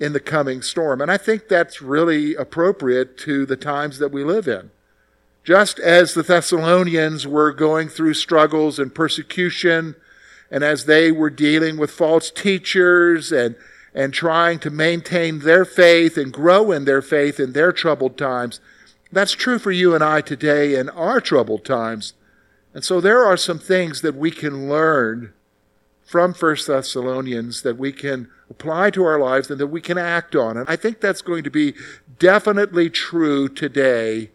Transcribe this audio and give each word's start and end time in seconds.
in 0.00 0.12
the 0.12 0.20
coming 0.20 0.62
storm. 0.62 1.00
And 1.00 1.10
I 1.10 1.18
think 1.18 1.46
that's 1.46 1.80
really 1.80 2.34
appropriate 2.34 3.16
to 3.18 3.46
the 3.46 3.56
times 3.56 3.98
that 3.98 4.10
we 4.10 4.24
live 4.24 4.48
in. 4.48 4.70
Just 5.44 5.78
as 5.78 6.14
the 6.14 6.22
Thessalonians 6.22 7.26
were 7.26 7.52
going 7.52 7.88
through 7.88 8.14
struggles 8.14 8.78
and 8.78 8.94
persecution, 8.94 9.96
and 10.50 10.64
as 10.64 10.86
they 10.86 11.12
were 11.12 11.30
dealing 11.30 11.76
with 11.76 11.90
false 11.90 12.30
teachers 12.30 13.32
and, 13.32 13.56
and 13.94 14.14
trying 14.14 14.58
to 14.60 14.70
maintain 14.70 15.40
their 15.40 15.64
faith 15.64 16.16
and 16.16 16.32
grow 16.32 16.70
in 16.70 16.84
their 16.84 17.02
faith 17.02 17.40
in 17.40 17.52
their 17.52 17.72
troubled 17.72 18.16
times, 18.16 18.60
that's 19.12 19.32
true 19.32 19.58
for 19.58 19.70
you 19.70 19.94
and 19.94 20.02
I 20.02 20.20
today 20.20 20.74
in 20.74 20.88
our 20.90 21.20
troubled 21.20 21.64
times. 21.64 22.14
And 22.74 22.82
so 22.84 23.00
there 23.00 23.24
are 23.24 23.36
some 23.36 23.58
things 23.58 24.00
that 24.00 24.14
we 24.14 24.30
can 24.30 24.68
learn 24.68 25.34
from 26.02 26.34
1 26.34 26.56
Thessalonians 26.66 27.62
that 27.62 27.76
we 27.76 27.92
can 27.92 28.28
apply 28.50 28.90
to 28.90 29.04
our 29.04 29.18
lives 29.18 29.50
and 29.50 29.60
that 29.60 29.68
we 29.68 29.80
can 29.80 29.98
act 29.98 30.34
on. 30.34 30.56
And 30.56 30.68
I 30.68 30.76
think 30.76 31.00
that's 31.00 31.22
going 31.22 31.44
to 31.44 31.50
be 31.50 31.74
definitely 32.18 32.90
true 32.90 33.48
today 33.48 34.30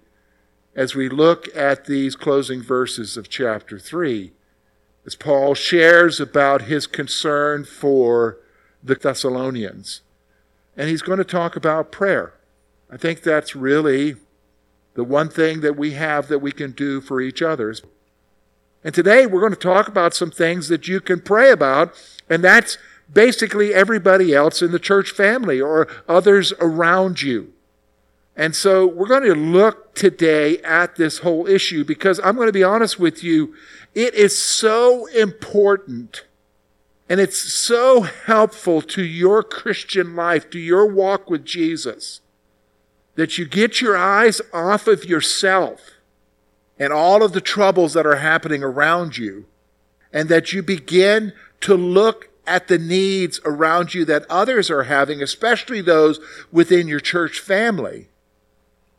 as 0.76 0.96
we 0.96 1.10
look 1.10 1.48
at 1.56 1.86
these 1.86 2.16
closing 2.16 2.62
verses 2.62 3.18
of 3.18 3.30
chapter 3.30 3.80
3. 3.80 4.32
As 5.06 5.16
Paul 5.16 5.54
shares 5.54 6.20
about 6.20 6.64
his 6.64 6.86
concern 6.86 7.64
for 7.64 8.38
the 8.84 8.96
Thessalonians. 8.96 10.02
And 10.76 10.90
he's 10.90 11.02
going 11.02 11.18
to 11.18 11.24
talk 11.24 11.56
about 11.56 11.92
prayer. 11.92 12.34
I 12.92 12.98
think 12.98 13.22
that's 13.22 13.56
really 13.56 14.16
the 14.98 15.04
one 15.04 15.30
thing 15.30 15.62
that 15.62 15.78
we 15.78 15.92
have 15.92 16.28
that 16.28 16.40
we 16.40 16.52
can 16.52 16.72
do 16.72 17.00
for 17.00 17.22
each 17.22 17.44
other. 17.44 17.74
And 18.84 18.96
today 18.96 19.28
we're 19.28 19.42
going 19.42 19.54
to 19.54 19.60
talk 19.60 19.88
about 19.88 20.16
some 20.16 20.32
things 20.32 20.70
that 20.70 20.88
you 20.88 21.00
can 21.00 21.22
pray 21.22 21.52
about, 21.52 21.94
and 22.28 22.44
that's 22.44 22.80
basically 23.14 23.76
everybody 23.76 24.34
else 24.34 24.64
in 24.64 24.72
the 24.72 24.80
church 24.80 25.12
family 25.12 25.62
or 25.62 25.88
others 26.10 26.52
around 26.60 27.22
you. 27.22 27.54
And 28.36 28.56
so 28.56 28.88
we're 28.88 29.08
going 29.08 29.24
to 29.26 29.36
look 29.36 29.94
today 29.94 30.58
at 30.64 30.96
this 30.96 31.20
whole 31.20 31.46
issue 31.46 31.86
because 31.86 32.20
I'm 32.24 32.36
going 32.36 32.48
to 32.48 32.52
be 32.52 32.64
honest 32.64 33.00
with 33.00 33.24
you, 33.24 33.54
it 33.94 34.16
is 34.16 34.38
so 34.38 35.06
important 35.08 36.26
and 37.08 37.20
it's 37.20 37.38
so 37.38 38.02
helpful 38.02 38.82
to 38.82 39.04
your 39.04 39.44
Christian 39.44 40.16
life, 40.16 40.50
to 40.50 40.60
your 40.60 40.88
walk 40.88 41.30
with 41.30 41.46
Jesus 41.46 42.22
that 43.18 43.38
you 43.38 43.46
get 43.46 43.82
your 43.82 43.98
eyes 43.98 44.40
off 44.54 44.88
of 44.88 45.04
yourself 45.04 45.82
and 46.80 46.94
all 46.94 47.24
of 47.24 47.34
the 47.34 47.42
troubles 47.42 47.94
that 47.94 48.06
are 48.06 48.18
happening 48.18 48.64
around 48.64 49.18
you, 49.18 49.48
and 50.14 50.30
that 50.30 50.54
you 50.54 50.62
begin 50.62 51.34
to 51.60 51.74
look 51.76 52.30
at 52.46 52.68
the 52.68 52.78
needs 52.78 53.42
around 53.44 53.96
you 53.96 54.06
that 54.06 54.26
others 54.30 54.70
are 54.70 54.84
having, 54.84 55.22
especially 55.22 55.82
those 55.82 56.20
within 56.52 56.88
your 56.88 57.00
church 57.00 57.40
family 57.40 58.08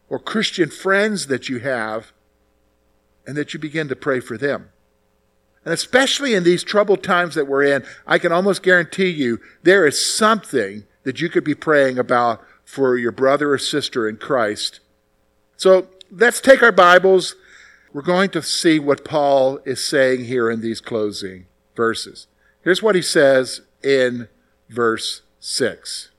or 0.08 0.18
Christian 0.18 0.68
friends 0.68 1.28
that 1.28 1.48
you 1.48 1.60
have, 1.60 2.12
and 3.24 3.36
that 3.36 3.54
you 3.54 3.60
begin 3.60 3.88
to 3.88 3.96
pray 3.96 4.18
for 4.18 4.36
them. 4.36 4.70
And 5.64 5.72
especially 5.72 6.34
in 6.34 6.42
these 6.42 6.64
troubled 6.64 7.04
times 7.04 7.36
that 7.36 7.46
we're 7.46 7.62
in, 7.62 7.84
I 8.06 8.18
can 8.18 8.32
almost 8.32 8.62
guarantee 8.64 9.10
you 9.10 9.38
there 9.62 9.86
is 9.86 10.04
something 10.04 10.84
that 11.04 11.20
you 11.20 11.28
could 11.28 11.44
be 11.44 11.54
praying 11.54 11.98
about 11.98 12.42
for 12.68 12.98
your 12.98 13.10
brother 13.10 13.54
or 13.54 13.58
sister 13.58 14.06
in 14.06 14.18
Christ. 14.18 14.80
So 15.56 15.88
let's 16.10 16.38
take 16.38 16.62
our 16.62 16.70
Bibles. 16.70 17.34
We're 17.94 18.02
going 18.02 18.28
to 18.32 18.42
see 18.42 18.78
what 18.78 19.06
Paul 19.06 19.58
is 19.64 19.82
saying 19.82 20.26
here 20.26 20.50
in 20.50 20.60
these 20.60 20.82
closing 20.82 21.46
verses. 21.74 22.26
Here's 22.62 22.82
what 22.82 22.94
he 22.94 23.00
says 23.00 23.62
in 23.82 24.28
verse 24.68 25.22
6. 25.40 26.10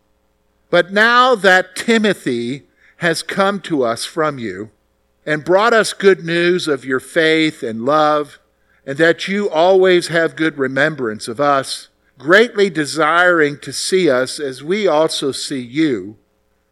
But 0.71 0.91
now 0.91 1.35
that 1.35 1.75
Timothy 1.75 2.63
has 2.97 3.21
come 3.21 3.61
to 3.61 3.83
us 3.83 4.03
from 4.03 4.39
you 4.39 4.71
and 5.27 5.45
brought 5.45 5.71
us 5.71 5.93
good 5.93 6.25
news 6.25 6.67
of 6.67 6.83
your 6.83 6.99
faith 6.99 7.61
and 7.61 7.85
love, 7.85 8.39
and 8.87 8.97
that 8.97 9.27
you 9.27 9.51
always 9.51 10.07
have 10.07 10.35
good 10.35 10.57
remembrance 10.57 11.27
of 11.27 11.39
us, 11.39 11.89
greatly 12.17 12.71
desiring 12.71 13.59
to 13.59 13.71
see 13.71 14.09
us 14.09 14.39
as 14.39 14.63
we 14.63 14.87
also 14.87 15.31
see 15.31 15.61
you, 15.61 16.17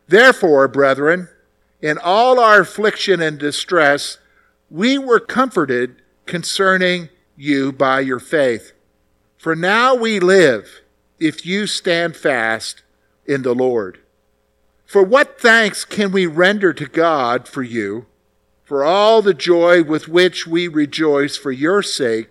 Therefore, 0.07 0.67
brethren, 0.67 1.29
in 1.81 1.97
all 1.97 2.39
our 2.39 2.61
affliction 2.61 3.21
and 3.21 3.37
distress, 3.37 4.17
we 4.69 4.97
were 4.97 5.19
comforted 5.19 6.01
concerning 6.25 7.09
you 7.35 7.71
by 7.71 7.99
your 7.99 8.19
faith. 8.19 8.73
For 9.37 9.55
now 9.55 9.95
we 9.95 10.19
live 10.19 10.81
if 11.19 11.45
you 11.45 11.67
stand 11.67 12.15
fast 12.15 12.83
in 13.25 13.43
the 13.43 13.53
Lord. 13.53 13.99
For 14.85 15.03
what 15.03 15.39
thanks 15.39 15.83
can 15.83 16.11
we 16.11 16.25
render 16.25 16.73
to 16.73 16.85
God 16.85 17.47
for 17.47 17.61
you, 17.61 18.05
for 18.63 18.83
all 18.83 19.21
the 19.21 19.33
joy 19.33 19.83
with 19.83 20.07
which 20.07 20.47
we 20.47 20.67
rejoice 20.67 21.37
for 21.37 21.51
your 21.51 21.83
sake 21.83 22.29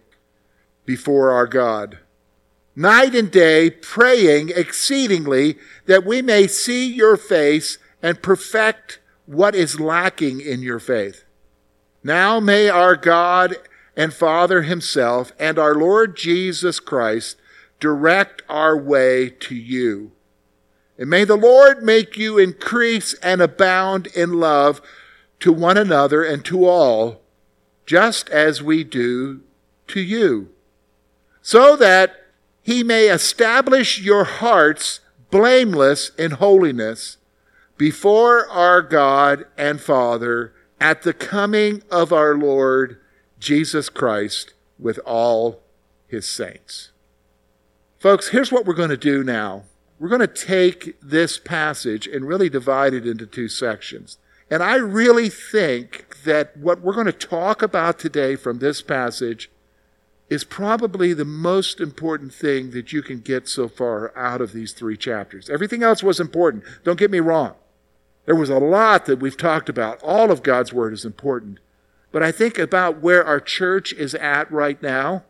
before 0.84 1.30
our 1.30 1.46
God? 1.46 1.98
Night 2.76 3.14
and 3.14 3.30
day, 3.30 3.70
praying 3.70 4.50
exceedingly 4.54 5.56
that 5.86 6.04
we 6.04 6.20
may 6.22 6.46
see 6.46 6.86
your 6.86 7.16
face 7.16 7.78
and 8.02 8.22
perfect 8.22 9.00
what 9.24 9.54
is 9.54 9.80
lacking 9.80 10.40
in 10.40 10.62
your 10.62 10.78
faith. 10.78 11.24
Now 12.04 12.38
may 12.38 12.68
our 12.68 12.94
God 12.94 13.56
and 13.96 14.12
Father 14.12 14.62
Himself 14.62 15.32
and 15.40 15.58
our 15.58 15.74
Lord 15.74 16.16
Jesus 16.16 16.78
Christ 16.78 17.38
direct 17.80 18.42
our 18.48 18.76
way 18.76 19.30
to 19.30 19.54
you. 19.54 20.12
And 20.98 21.10
may 21.10 21.24
the 21.24 21.36
Lord 21.36 21.82
make 21.82 22.16
you 22.16 22.38
increase 22.38 23.14
and 23.14 23.40
abound 23.40 24.06
in 24.08 24.34
love 24.34 24.80
to 25.40 25.52
one 25.52 25.76
another 25.76 26.22
and 26.22 26.44
to 26.44 26.64
all, 26.64 27.22
just 27.84 28.28
as 28.30 28.62
we 28.62 28.84
do 28.84 29.40
to 29.88 30.00
you, 30.00 30.50
so 31.42 31.76
that 31.76 32.25
he 32.66 32.82
may 32.82 33.08
establish 33.08 34.00
your 34.00 34.24
hearts 34.24 34.98
blameless 35.30 36.10
in 36.18 36.32
holiness 36.32 37.16
before 37.78 38.48
our 38.48 38.82
God 38.82 39.44
and 39.56 39.80
Father 39.80 40.52
at 40.80 41.02
the 41.02 41.12
coming 41.12 41.84
of 41.92 42.12
our 42.12 42.34
Lord 42.34 43.00
Jesus 43.38 43.88
Christ 43.88 44.54
with 44.80 44.98
all 45.06 45.62
his 46.08 46.26
saints. 46.26 46.90
Folks, 48.00 48.30
here's 48.30 48.50
what 48.50 48.66
we're 48.66 48.74
going 48.74 48.90
to 48.90 48.96
do 48.96 49.22
now. 49.22 49.62
We're 50.00 50.08
going 50.08 50.20
to 50.22 50.26
take 50.26 50.96
this 51.00 51.38
passage 51.38 52.08
and 52.08 52.26
really 52.26 52.48
divide 52.48 52.94
it 52.94 53.06
into 53.06 53.26
two 53.26 53.46
sections. 53.46 54.18
And 54.50 54.60
I 54.60 54.74
really 54.74 55.28
think 55.28 56.24
that 56.24 56.56
what 56.56 56.80
we're 56.80 56.94
going 56.94 57.06
to 57.06 57.12
talk 57.12 57.62
about 57.62 58.00
today 58.00 58.34
from 58.34 58.58
this 58.58 58.82
passage 58.82 59.52
is 60.28 60.44
probably 60.44 61.12
the 61.12 61.24
most 61.24 61.80
important 61.80 62.34
thing 62.34 62.70
that 62.70 62.92
you 62.92 63.02
can 63.02 63.20
get 63.20 63.48
so 63.48 63.68
far 63.68 64.16
out 64.16 64.40
of 64.40 64.52
these 64.52 64.72
three 64.72 64.96
chapters. 64.96 65.48
Everything 65.48 65.82
else 65.82 66.02
was 66.02 66.18
important. 66.18 66.64
Don't 66.82 66.98
get 66.98 67.10
me 67.10 67.20
wrong. 67.20 67.54
There 68.24 68.34
was 68.34 68.50
a 68.50 68.58
lot 68.58 69.06
that 69.06 69.20
we've 69.20 69.36
talked 69.36 69.68
about. 69.68 70.02
All 70.02 70.32
of 70.32 70.42
God's 70.42 70.72
Word 70.72 70.92
is 70.92 71.04
important. 71.04 71.60
But 72.10 72.24
I 72.24 72.32
think 72.32 72.58
about 72.58 73.00
where 73.00 73.24
our 73.24 73.38
church 73.38 73.92
is 73.92 74.14
at 74.16 74.50
right 74.50 74.82
now. 74.82 75.22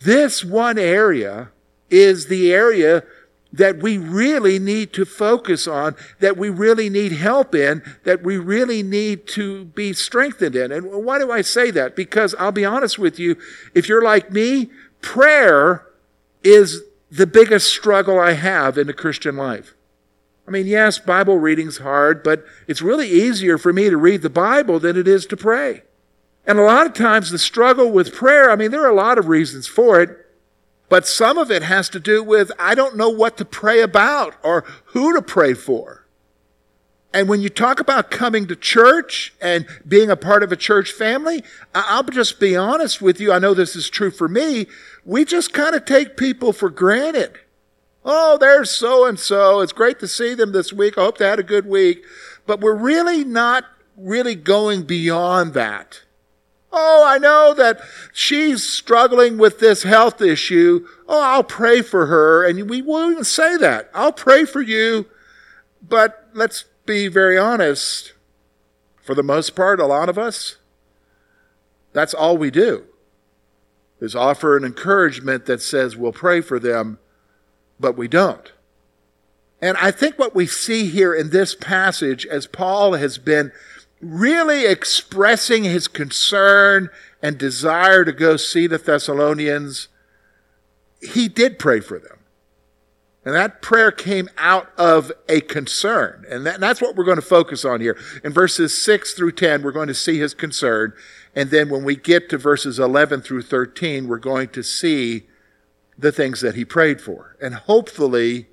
This 0.00 0.44
one 0.44 0.78
area 0.78 1.50
is 1.88 2.26
the 2.26 2.52
area 2.52 3.02
that 3.56 3.78
we 3.78 3.98
really 3.98 4.58
need 4.58 4.92
to 4.92 5.04
focus 5.04 5.66
on, 5.66 5.96
that 6.20 6.36
we 6.36 6.48
really 6.48 6.88
need 6.88 7.12
help 7.12 7.54
in, 7.54 7.82
that 8.04 8.22
we 8.22 8.36
really 8.36 8.82
need 8.82 9.26
to 9.28 9.64
be 9.66 9.92
strengthened 9.92 10.54
in. 10.54 10.72
And 10.72 11.04
why 11.04 11.18
do 11.18 11.30
I 11.30 11.42
say 11.42 11.70
that? 11.72 11.96
Because 11.96 12.34
I'll 12.38 12.52
be 12.52 12.64
honest 12.64 12.98
with 12.98 13.18
you, 13.18 13.36
if 13.74 13.88
you're 13.88 14.02
like 14.02 14.30
me, 14.30 14.70
prayer 15.00 15.86
is 16.44 16.82
the 17.10 17.26
biggest 17.26 17.68
struggle 17.68 18.18
I 18.18 18.32
have 18.32 18.76
in 18.78 18.86
the 18.86 18.92
Christian 18.92 19.36
life. 19.36 19.74
I 20.46 20.50
mean, 20.50 20.66
yes, 20.66 20.98
Bible 20.98 21.38
reading's 21.38 21.78
hard, 21.78 22.22
but 22.22 22.44
it's 22.68 22.82
really 22.82 23.08
easier 23.08 23.58
for 23.58 23.72
me 23.72 23.90
to 23.90 23.96
read 23.96 24.22
the 24.22 24.30
Bible 24.30 24.78
than 24.78 24.96
it 24.96 25.08
is 25.08 25.26
to 25.26 25.36
pray. 25.36 25.82
And 26.46 26.58
a 26.58 26.62
lot 26.62 26.86
of 26.86 26.94
times 26.94 27.30
the 27.30 27.38
struggle 27.38 27.90
with 27.90 28.14
prayer, 28.14 28.50
I 28.50 28.56
mean, 28.56 28.70
there 28.70 28.84
are 28.84 28.90
a 28.90 28.94
lot 28.94 29.18
of 29.18 29.28
reasons 29.28 29.66
for 29.66 30.00
it, 30.00 30.25
but 30.88 31.06
some 31.06 31.38
of 31.38 31.50
it 31.50 31.62
has 31.62 31.88
to 31.90 32.00
do 32.00 32.22
with 32.22 32.50
I 32.58 32.74
don't 32.74 32.96
know 32.96 33.10
what 33.10 33.36
to 33.38 33.44
pray 33.44 33.80
about 33.80 34.34
or 34.42 34.64
who 34.86 35.14
to 35.14 35.22
pray 35.22 35.54
for. 35.54 36.06
And 37.12 37.28
when 37.28 37.40
you 37.40 37.48
talk 37.48 37.80
about 37.80 38.10
coming 38.10 38.46
to 38.46 38.56
church 38.56 39.32
and 39.40 39.66
being 39.88 40.10
a 40.10 40.16
part 40.16 40.42
of 40.42 40.52
a 40.52 40.56
church 40.56 40.92
family, 40.92 41.42
I'll 41.74 42.02
just 42.02 42.38
be 42.38 42.54
honest 42.54 43.00
with 43.00 43.20
you. 43.20 43.32
I 43.32 43.38
know 43.38 43.54
this 43.54 43.74
is 43.74 43.88
true 43.88 44.10
for 44.10 44.28
me. 44.28 44.66
We 45.04 45.24
just 45.24 45.54
kind 45.54 45.74
of 45.74 45.86
take 45.86 46.18
people 46.18 46.52
for 46.52 46.68
granted. 46.68 47.38
Oh, 48.04 48.36
there's 48.38 48.70
so 48.70 49.06
and 49.06 49.18
so. 49.18 49.60
It's 49.60 49.72
great 49.72 49.98
to 50.00 50.08
see 50.08 50.34
them 50.34 50.52
this 50.52 50.72
week. 50.72 50.98
I 50.98 51.04
hope 51.04 51.16
they 51.18 51.26
had 51.26 51.38
a 51.38 51.44
good 51.44 51.66
week. 51.66 52.04
But 52.44 52.60
we're 52.60 52.74
really 52.74 53.24
not 53.24 53.64
really 53.96 54.34
going 54.34 54.82
beyond 54.82 55.54
that. 55.54 56.02
Oh, 56.72 57.04
I 57.06 57.18
know 57.18 57.54
that 57.54 57.80
she's 58.12 58.62
struggling 58.62 59.38
with 59.38 59.60
this 59.60 59.82
health 59.82 60.20
issue. 60.20 60.86
Oh, 61.08 61.22
I'll 61.22 61.44
pray 61.44 61.80
for 61.80 62.06
her. 62.06 62.46
And 62.46 62.68
we 62.68 62.82
won't 62.82 63.12
even 63.12 63.24
say 63.24 63.56
that. 63.56 63.90
I'll 63.94 64.12
pray 64.12 64.44
for 64.44 64.60
you. 64.60 65.06
But 65.86 66.28
let's 66.34 66.64
be 66.84 67.08
very 67.08 67.38
honest. 67.38 68.12
For 69.00 69.14
the 69.14 69.22
most 69.22 69.54
part, 69.54 69.80
a 69.80 69.86
lot 69.86 70.08
of 70.08 70.18
us, 70.18 70.56
that's 71.92 72.12
all 72.12 72.36
we 72.36 72.50
do 72.50 72.84
is 74.00 74.14
offer 74.14 74.56
an 74.56 74.64
encouragement 74.64 75.46
that 75.46 75.62
says 75.62 75.96
we'll 75.96 76.12
pray 76.12 76.40
for 76.40 76.58
them 76.58 76.98
but 77.78 77.96
we 77.96 78.08
don't. 78.08 78.52
And 79.60 79.76
I 79.78 79.90
think 79.90 80.18
what 80.18 80.34
we 80.34 80.46
see 80.46 80.88
here 80.88 81.14
in 81.14 81.30
this 81.30 81.54
passage, 81.54 82.26
as 82.26 82.46
Paul 82.46 82.94
has 82.94 83.18
been 83.18 83.52
really 84.00 84.66
expressing 84.66 85.64
his 85.64 85.88
concern 85.88 86.90
and 87.22 87.38
desire 87.38 88.04
to 88.04 88.12
go 88.12 88.36
see 88.36 88.66
the 88.66 88.78
Thessalonians, 88.78 89.88
he 91.00 91.28
did 91.28 91.58
pray 91.58 91.80
for 91.80 91.98
them. 91.98 92.18
And 93.24 93.34
that 93.34 93.60
prayer 93.60 93.90
came 93.90 94.28
out 94.38 94.70
of 94.78 95.10
a 95.28 95.40
concern. 95.40 96.24
And, 96.30 96.46
that, 96.46 96.54
and, 96.54 96.62
that's 96.62 96.80
what 96.80 96.94
we're 96.94 97.04
going 97.04 97.16
to 97.16 97.22
focus 97.22 97.64
on 97.64 97.80
here. 97.80 97.98
In 98.22 98.32
verses 98.32 98.80
6 98.80 99.14
through 99.14 99.32
10, 99.32 99.62
we're 99.62 99.72
going 99.72 99.88
to 99.88 99.94
see 99.94 100.18
his 100.18 100.32
concern. 100.32 100.92
And 101.34 101.50
then 101.50 101.68
when 101.68 101.82
we 101.82 101.96
get 101.96 102.28
to 102.28 102.38
verses 102.38 102.78
11 102.78 103.22
through 103.22 103.42
13, 103.42 104.06
we're 104.06 104.18
going 104.18 104.50
to 104.50 104.62
see 104.62 105.26
the 105.98 106.12
things 106.12 106.40
that 106.42 106.54
he 106.54 106.64
prayed 106.64 107.00
for. 107.00 107.36
And 107.42 107.54
hopefully, 107.54 108.46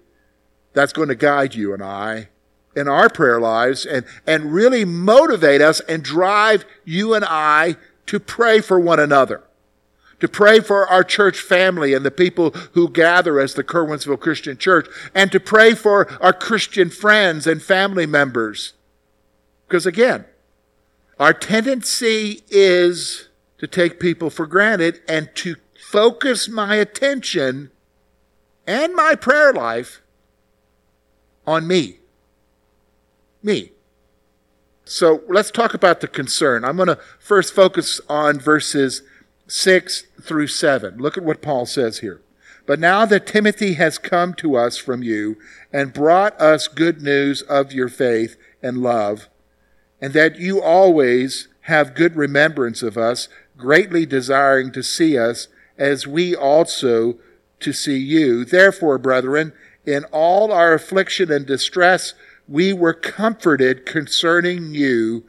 that's 0.74 0.94
going 0.94 1.10
to 1.10 1.16
guide 1.16 1.54
you 1.54 1.72
and 1.74 1.84
I 1.84 2.30
in 2.76 2.88
our 2.88 3.10
prayer 3.10 3.40
lives 3.40 3.86
and, 3.86 4.06
and 4.26 4.54
really 4.54 4.86
motivate 4.86 5.62
us 5.62 5.80
and 5.82 6.04
drive 6.04 6.66
you 6.86 7.14
and 7.14 7.26
I 7.26 7.76
to 8.08 8.20
pray 8.20 8.62
for 8.62 8.80
one 8.80 9.00
another. 9.00 9.44
To 10.20 10.28
pray 10.28 10.60
for 10.62 10.88
our 10.88 11.04
church 11.04 11.40
family 11.40 11.94
and 11.94 12.06
the 12.06 12.12
people 12.12 12.52
who 12.74 12.90
gather 12.90 13.40
as 13.40 13.54
the 13.54 13.64
Curwensville 13.64 14.20
Christian 14.20 14.58
Church, 14.58 14.88
and 15.14 15.32
to 15.34 15.40
pray 15.40 15.76
for 15.76 16.10
our 16.22 16.32
Christian 16.32 16.90
friends 16.90 17.46
and 17.46 17.62
family 17.62 18.06
members. 18.06 18.74
Because 19.68 19.86
again, 19.86 20.26
our 21.20 21.34
tendency 21.34 22.42
is 22.50 23.28
to 23.58 23.68
take 23.68 24.00
people 24.00 24.30
for 24.30 24.46
granted 24.46 25.02
and 25.08 25.30
to 25.36 25.56
focus 25.90 26.48
my 26.48 26.76
attention 26.76 27.72
and 28.66 28.96
my 28.96 29.16
prayer 29.16 29.52
life 29.52 30.02
on 31.46 31.68
me. 31.68 32.00
Me. 33.44 33.72
So 34.86 35.22
let's 35.28 35.52
talk 35.52 35.74
about 35.74 36.02
the 36.02 36.08
concern. 36.08 36.66
I'm 36.66 36.78
going 36.78 36.88
to 36.88 37.00
first 37.20 37.54
focus 37.54 38.02
on 38.10 38.40
verses 38.40 39.02
6 39.48 40.06
through 40.22 40.48
7. 40.48 40.98
Look 40.98 41.18
at 41.18 41.24
what 41.24 41.42
Paul 41.42 41.66
says 41.66 42.00
here. 42.00 42.22
But 42.66 42.80
now 42.80 43.06
that 43.06 43.28
Timothy 43.28 43.74
has 43.74 43.98
come 43.98 44.34
to 44.36 44.56
us 44.56 44.78
from 44.78 45.04
you 45.04 45.38
and 45.72 45.94
brought 45.94 46.40
us 46.40 46.68
good 46.68 47.02
news 47.02 47.42
of 47.44 47.74
your 47.74 47.90
faith 47.90 48.38
and 48.62 48.78
love, 48.78 49.28
and 50.00 50.14
that 50.14 50.40
you 50.40 50.62
always 50.62 51.50
have 51.62 51.96
good 51.96 52.16
remembrance 52.16 52.82
of 52.82 52.98
us, 52.98 53.28
greatly 53.58 54.06
desiring 54.06 54.72
to 54.72 54.84
see 54.84 55.18
us 55.18 55.48
as 55.78 56.08
we 56.08 56.36
also 56.36 57.18
to 57.60 57.74
see 57.74 57.98
you. 57.98 58.46
Therefore, 58.46 58.98
brethren, 58.98 59.54
in 59.86 60.06
all 60.06 60.52
our 60.52 60.74
affliction 60.74 61.32
and 61.32 61.46
distress, 61.46 62.14
we 62.48 62.74
were 62.74 62.94
comforted 62.94 63.86
concerning 63.86 64.74
you 64.74 65.24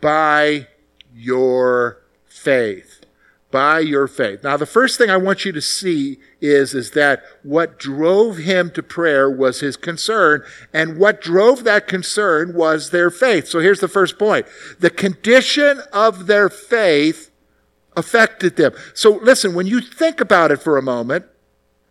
by 0.00 0.68
your 1.14 2.02
faith. 2.26 3.04
By 3.50 3.80
your 3.80 4.06
faith. 4.06 4.44
Now, 4.44 4.58
the 4.58 4.66
first 4.66 4.98
thing 4.98 5.08
I 5.08 5.16
want 5.16 5.46
you 5.46 5.52
to 5.52 5.62
see 5.62 6.18
is, 6.40 6.74
is 6.74 6.90
that 6.90 7.22
what 7.42 7.78
drove 7.78 8.36
him 8.36 8.70
to 8.72 8.82
prayer 8.82 9.30
was 9.30 9.60
his 9.60 9.76
concern, 9.76 10.42
and 10.72 10.98
what 10.98 11.22
drove 11.22 11.64
that 11.64 11.88
concern 11.88 12.52
was 12.54 12.90
their 12.90 13.10
faith. 13.10 13.48
So 13.48 13.60
here's 13.60 13.80
the 13.80 13.88
first 13.88 14.18
point. 14.18 14.46
The 14.80 14.90
condition 14.90 15.80
of 15.94 16.26
their 16.26 16.50
faith 16.50 17.30
affected 17.96 18.56
them. 18.56 18.72
So 18.94 19.12
listen, 19.16 19.54
when 19.54 19.66
you 19.66 19.80
think 19.80 20.20
about 20.20 20.50
it 20.50 20.62
for 20.62 20.76
a 20.76 20.82
moment, 20.82 21.24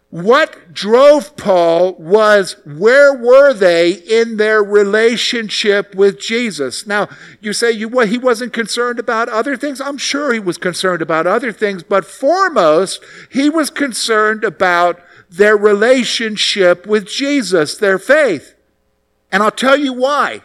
what 0.10 0.74
drove 0.74 1.36
Paul 1.36 1.94
was 1.96 2.56
where 2.66 3.14
were 3.14 3.54
they 3.54 3.92
in 3.92 4.38
their 4.38 4.64
relationship 4.64 5.94
with 5.96 6.18
Jesus? 6.18 6.88
Now, 6.88 7.10
you 7.42 7.52
say 7.52 7.72
you, 7.72 7.90
well, 7.90 8.08
he 8.08 8.18
wasn't 8.18 8.54
concerned 8.54 9.00
about 9.00 9.28
other 9.28 9.58
things. 9.58 9.82
I'm 9.82 9.98
sure 9.98 10.32
he 10.32 10.40
was 10.40 10.58
concerned 10.58 11.02
about 11.02 11.28
other 11.28 11.52
things, 11.52 11.84
but 11.84 12.06
foremost, 12.06 13.04
he 13.30 13.50
was 13.50 13.70
concerned 13.70 14.46
about 14.46 15.02
their 15.30 15.58
relationship 15.58 16.88
with 16.88 17.06
Jesus, 17.06 17.78
their 17.78 18.00
faith. 18.00 18.56
And 19.30 19.44
I'll 19.44 19.52
tell 19.52 19.76
you 19.76 19.92
why. 19.92 20.42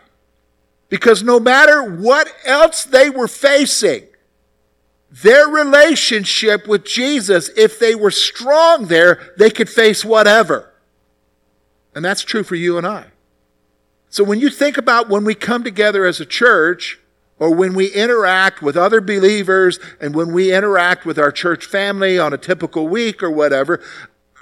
Because 0.89 1.23
no 1.23 1.39
matter 1.39 1.83
what 1.85 2.35
else 2.45 2.85
they 2.85 3.09
were 3.09 3.29
facing, 3.29 4.09
their 5.13 5.47
relationship 5.47 6.67
with 6.67 6.85
Jesus, 6.85 7.51
if 7.55 7.79
they 7.79 7.95
were 7.95 8.11
strong 8.11 8.87
there, 8.87 9.33
they 9.37 9.51
could 9.51 9.69
face 9.69 10.05
whatever. 10.05 10.73
And 11.95 12.03
that's 12.03 12.23
true 12.23 12.43
for 12.43 12.55
you 12.55 12.79
and 12.79 12.87
I. 12.87 13.09
So 14.09 14.25
when 14.25 14.41
you 14.41 14.49
think 14.49 14.79
about 14.79 15.11
when 15.11 15.25
we 15.25 15.35
come 15.35 15.65
together 15.65 16.07
as 16.07 16.19
a 16.19 16.25
church, 16.27 16.99
or 17.39 17.55
when 17.55 17.75
we 17.75 17.93
interact 17.93 18.63
with 18.63 18.77
other 18.77 19.01
believers, 19.01 19.79
and 20.01 20.15
when 20.15 20.33
we 20.33 20.55
interact 20.55 21.05
with 21.05 21.19
our 21.19 21.33
church 21.33 21.67
family 21.67 22.19
on 22.19 22.33
a 22.33 22.39
typical 22.39 22.89
week 22.89 23.23
or 23.23 23.31
whatever, 23.31 23.81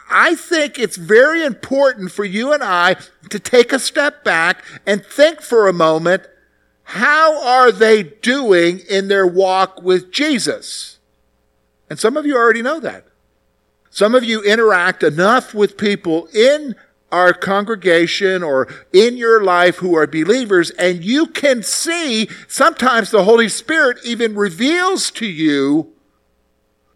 I 0.08 0.34
think 0.34 0.78
it's 0.78 0.96
very 0.96 1.44
important 1.44 2.12
for 2.12 2.24
you 2.24 2.52
and 2.52 2.62
I 2.62 2.96
to 3.30 3.38
take 3.38 3.72
a 3.72 3.78
step 3.78 4.22
back 4.22 4.64
and 4.86 5.04
think 5.04 5.40
for 5.40 5.66
a 5.66 5.72
moment 5.72 6.26
how 6.90 7.40
are 7.46 7.70
they 7.70 8.02
doing 8.02 8.80
in 8.90 9.06
their 9.06 9.24
walk 9.24 9.80
with 9.80 10.10
Jesus? 10.10 10.98
And 11.88 12.00
some 12.00 12.16
of 12.16 12.26
you 12.26 12.36
already 12.36 12.62
know 12.62 12.80
that. 12.80 13.04
Some 13.90 14.16
of 14.16 14.24
you 14.24 14.42
interact 14.42 15.04
enough 15.04 15.54
with 15.54 15.76
people 15.76 16.26
in 16.34 16.74
our 17.12 17.32
congregation 17.32 18.42
or 18.42 18.66
in 18.92 19.16
your 19.16 19.44
life 19.44 19.76
who 19.76 19.96
are 19.96 20.08
believers, 20.08 20.70
and 20.72 21.04
you 21.04 21.26
can 21.26 21.62
see 21.62 22.28
sometimes 22.48 23.12
the 23.12 23.22
Holy 23.22 23.48
Spirit 23.48 23.98
even 24.04 24.34
reveals 24.34 25.12
to 25.12 25.26
you 25.26 25.92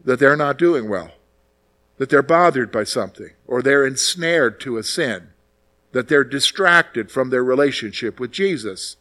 that 0.05 0.19
they're 0.19 0.35
not 0.35 0.59
doing 0.59 0.89
well, 0.89 1.13
that 1.99 2.11
they're 2.11 2.21
bothered 2.21 2.73
by 2.73 2.83
something, 2.83 3.31
or 3.47 3.63
they're 3.63 3.87
ensnared 3.87 4.59
to 4.63 4.77
a 4.77 4.83
sin, 4.83 5.29
that 5.93 6.09
they're 6.09 6.25
distracted 6.25 7.13
from 7.13 7.31
their 7.31 7.45
relationship 7.45 8.19
with 8.19 8.33
Jesus. 8.33 8.97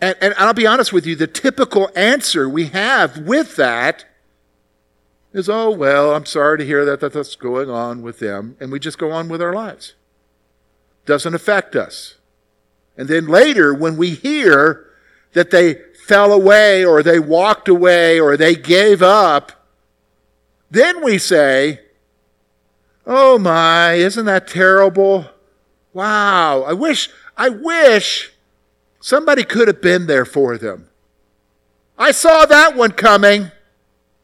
And, 0.00 0.16
and 0.20 0.34
I'll 0.36 0.54
be 0.54 0.66
honest 0.66 0.92
with 0.92 1.06
you, 1.06 1.16
the 1.16 1.26
typical 1.26 1.90
answer 1.94 2.48
we 2.48 2.66
have 2.66 3.18
with 3.18 3.56
that 3.56 4.04
is, 5.32 5.48
oh, 5.48 5.70
well, 5.70 6.14
I'm 6.14 6.26
sorry 6.26 6.58
to 6.58 6.64
hear 6.64 6.84
that, 6.84 7.00
that 7.00 7.12
that's 7.12 7.36
going 7.36 7.70
on 7.70 8.02
with 8.02 8.18
them. 8.18 8.56
And 8.60 8.70
we 8.70 8.78
just 8.78 8.98
go 8.98 9.10
on 9.10 9.28
with 9.28 9.42
our 9.42 9.52
lives. 9.52 9.94
Doesn't 11.06 11.34
affect 11.34 11.74
us. 11.74 12.14
And 12.96 13.08
then 13.08 13.26
later, 13.26 13.74
when 13.74 13.96
we 13.96 14.10
hear 14.10 14.86
that 15.32 15.50
they 15.50 15.74
fell 16.06 16.32
away 16.32 16.84
or 16.84 17.02
they 17.02 17.18
walked 17.18 17.68
away 17.68 18.20
or 18.20 18.36
they 18.36 18.54
gave 18.54 19.02
up, 19.02 19.66
then 20.70 21.02
we 21.02 21.18
say, 21.18 21.80
oh 23.06 23.38
my, 23.38 23.94
isn't 23.94 24.26
that 24.26 24.46
terrible? 24.46 25.26
Wow, 25.92 26.62
I 26.62 26.72
wish, 26.72 27.10
I 27.36 27.48
wish 27.48 28.33
Somebody 29.04 29.44
could 29.44 29.68
have 29.68 29.82
been 29.82 30.06
there 30.06 30.24
for 30.24 30.56
them. 30.56 30.88
I 31.98 32.10
saw 32.10 32.46
that 32.46 32.74
one 32.74 32.92
coming. 32.92 33.50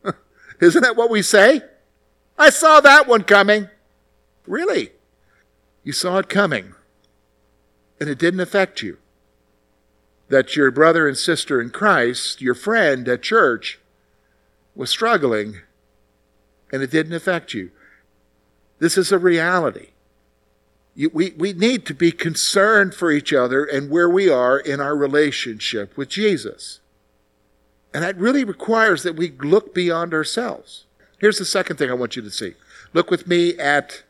Isn't 0.63 0.81
that 0.81 0.97
what 0.97 1.11
we 1.11 1.21
say? 1.21 1.61
I 2.39 2.49
saw 2.49 2.81
that 2.81 3.07
one 3.07 3.25
coming. 3.25 3.69
Really? 4.47 4.93
You 5.85 5.93
saw 5.93 6.17
it 6.17 6.31
coming. 6.31 6.73
and 8.01 8.09
it 8.09 8.19
didn't 8.19 8.41
affect 8.41 8.81
you. 8.81 8.97
That 10.31 10.57
your 10.57 10.71
brother 10.71 11.07
and 11.07 11.19
sister 11.19 11.61
in 11.61 11.69
Christ, 11.69 12.41
your 12.41 12.55
friend 12.55 13.07
at 13.07 13.21
church, 13.21 13.81
was 14.75 14.89
struggling 14.89 15.57
and 16.73 16.83
it 16.83 16.91
didn't 16.91 17.13
affect 17.13 17.53
you. 17.53 17.71
This 18.79 18.97
is 18.97 19.13
a 19.13 19.19
reality. 19.19 19.90
We, 20.97 21.31
we 21.37 21.53
need 21.53 21.87
to 21.87 21.95
be 21.95 22.13
concerned 22.13 22.95
for 22.95 23.11
each 23.11 23.33
other 23.33 23.65
and 23.65 23.91
where 23.91 24.09
we 24.09 24.29
are 24.29 24.59
in 24.59 24.81
our 24.81 24.97
relationship 24.97 25.97
with 25.97 26.09
Jesus. 26.09 26.81
And 27.95 28.03
that 28.03 28.17
really 28.17 28.45
requires 28.45 29.03
that 29.03 29.17
we 29.17 29.31
look 29.31 29.75
beyond 29.75 30.13
ourselves. 30.13 30.85
Here's 31.19 31.39
the 31.39 31.45
second 31.45 31.77
thing 31.77 31.91
I 31.91 31.95
want 31.95 32.17
you 32.17 32.23
to 32.23 32.31
see. 32.31 32.55
Look 32.93 33.11
with 33.11 33.27
me 33.27 33.59
at, 33.59 34.03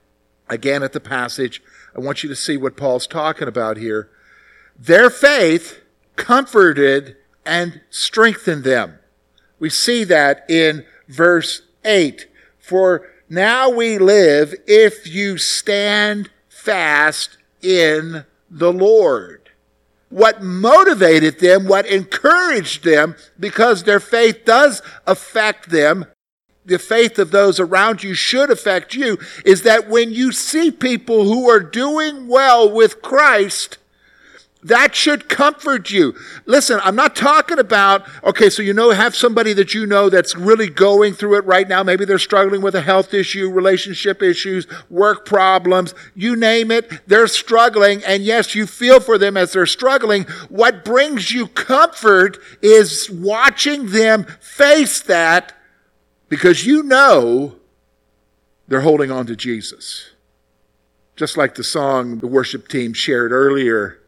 again, 0.49 0.83
at 0.83 0.93
the 0.93 1.01
passage. 1.01 1.63
I 1.95 2.01
want 2.01 2.23
you 2.23 2.29
to 2.29 2.37
see 2.37 2.57
what 2.57 2.77
Paul's 2.77 3.07
talking 3.07 3.49
about 3.49 3.77
here. 3.77 4.09
Their 4.79 5.11
faith 5.11 5.81
comforted 6.17 7.17
and 7.45 7.81
strengthened 7.91 8.65
them. 8.65 8.99
We 9.59 9.71
see 9.71 10.05
that 10.05 10.45
in 10.49 10.87
verse 11.09 11.63
8. 11.85 12.27
For 12.59 13.09
now 13.29 13.69
we 13.71 13.99
live 13.99 14.55
if 14.67 15.07
you 15.07 15.37
stand 15.37 16.31
fast 16.61 17.39
in 17.63 18.25
the 18.51 18.73
Lord. 18.73 19.51
What 20.09 20.43
motivated 20.43 21.39
them, 21.39 21.67
what 21.67 21.87
encouraged 21.87 22.85
them, 22.85 23.15
because 23.39 23.85
their 23.85 24.01
faith 24.01 24.45
does 24.45 24.83
affect 25.07 25.71
them, 25.71 26.07
the 26.67 26.79
faith 26.79 27.19
of 27.19 27.31
those 27.31 27.59
around 27.59 28.03
you 28.03 28.15
should 28.15 28.51
affect 28.51 28.95
you, 28.95 29.19
is 29.45 29.63
that 29.63 29.89
when 29.89 30.13
you 30.13 30.33
see 30.33 30.71
people 30.71 31.25
who 31.25 31.49
are 31.49 31.61
doing 31.61 32.29
well 32.29 32.71
with 32.71 33.01
Christ, 33.03 33.79
that 34.63 34.95
should 34.95 35.29
comfort 35.29 35.91
you. 35.91 36.15
Listen, 36.45 36.81
I'm 36.83 36.95
not 36.95 37.17
talking 37.17 37.59
about, 37.59 38.07
okay, 38.25 38.51
so 38.51 38.63
you 38.63 38.75
know, 38.75 38.91
have 38.91 39.17
somebody 39.17 39.55
that 39.55 39.73
you 39.73 39.87
know 39.87 40.11
that's 40.11 40.37
really 40.37 40.69
going 40.69 41.15
through 41.15 41.39
it 41.39 41.45
right 41.47 41.67
now. 41.67 41.83
Maybe 41.83 42.05
they're 42.05 42.19
struggling 42.19 42.61
with 42.61 42.75
a 42.75 42.83
health 42.83 43.15
issue, 43.15 43.51
relationship 43.51 44.23
issues, 44.23 44.67
work 44.91 45.25
problems, 45.25 45.95
you 46.15 46.37
name 46.37 46.71
it. 46.71 47.07
They're 47.07 47.27
struggling. 47.27 48.05
And 48.05 48.23
yes, 48.23 48.55
you 48.55 48.67
feel 48.67 49.01
for 49.01 49.17
them 49.17 49.37
as 49.37 49.53
they're 49.53 49.65
struggling. 49.65 50.25
What 50.51 50.85
brings 50.85 51.31
you 51.31 51.47
comfort 51.47 52.39
is 52.61 53.09
watching 53.11 53.91
them 53.91 54.25
face 54.41 55.01
that 55.03 55.55
because 56.29 56.67
you 56.67 56.83
know 56.83 57.57
they're 58.69 58.83
holding 58.83 59.11
on 59.11 59.27
to 59.27 59.37
Jesus. 59.37 60.11
Just 61.17 61.37
like 61.39 61.55
the 61.55 61.65
song 61.65 62.19
the 62.19 62.27
worship 62.27 62.69
team 62.69 62.93
shared 62.93 63.33
earlier 63.33 64.00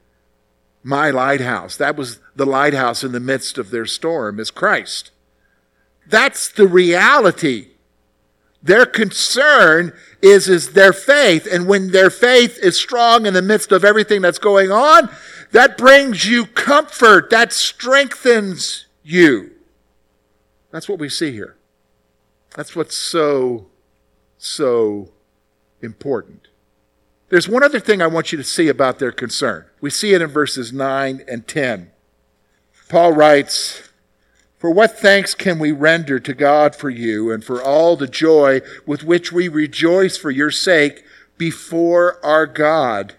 my 0.83 1.11
lighthouse. 1.11 1.77
That 1.77 1.97
was 1.97 2.21
the 2.35 2.47
lighthouse 2.47 3.05
in 3.05 3.12
the 3.12 3.21
midst 3.21 3.59
of 3.59 3.71
their 3.71 3.87
storm 3.87 4.41
is 4.41 4.51
Christ. 4.51 5.11
That's 6.07 6.49
the 6.51 6.67
reality. 6.67 7.69
Their 8.62 8.87
concern 8.87 9.93
is, 10.21 10.49
is 10.49 10.73
their 10.73 10.93
faith. 10.93 11.49
And 11.51 11.67
when 11.67 11.91
their 11.91 12.11
faith 12.11 12.59
is 12.62 12.77
strong 12.77 13.27
in 13.27 13.35
the 13.35 13.43
midst 13.43 13.73
of 13.73 13.85
everything 13.85 14.23
that's 14.23 14.39
going 14.39 14.71
on, 14.71 15.11
that 15.53 15.77
brings 15.77 16.27
you 16.27 16.47
comfort. 16.47 17.31
That 17.31 17.53
strengthens 17.53 18.87
you. 19.03 19.53
That's 20.71 20.89
what 20.89 20.99
we 20.99 21.09
see 21.09 21.33
here. 21.33 21.57
That's 22.57 22.77
what's 22.77 22.97
so, 22.97 23.67
so 24.39 25.11
important. 25.81 26.49
There's 27.33 27.49
one 27.49 27.62
other 27.62 27.81
thing 27.81 28.03
I 28.03 28.09
want 28.09 28.31
you 28.31 28.37
to 28.37 28.45
see 28.45 28.69
about 28.69 28.99
their 28.99 29.11
concern. 29.11 29.65
We 29.81 29.89
see 29.89 30.12
it 30.12 30.21
in 30.21 30.29
verses 30.29 30.71
9 30.71 31.25
and 31.27 31.49
10. 31.49 31.91
Paul 32.91 33.15
writes, 33.15 33.89
For 34.59 34.71
what 34.71 34.99
thanks 34.99 35.35
can 35.35 35.59
we 35.59 35.73
render 35.73 36.21
to 36.21 36.35
God 36.35 36.77
for 36.77 36.91
you 36.91 37.33
and 37.33 37.43
for 37.43 37.62
all 37.62 37.97
the 37.97 38.07
joy 38.07 38.61
with 38.85 39.03
which 39.03 39.33
we 39.33 39.49
rejoice 39.49 40.19
for 40.19 40.31
your 40.31 40.51
sake 40.51 41.05
before 41.39 42.23
our 42.23 42.47
God? 42.47 43.15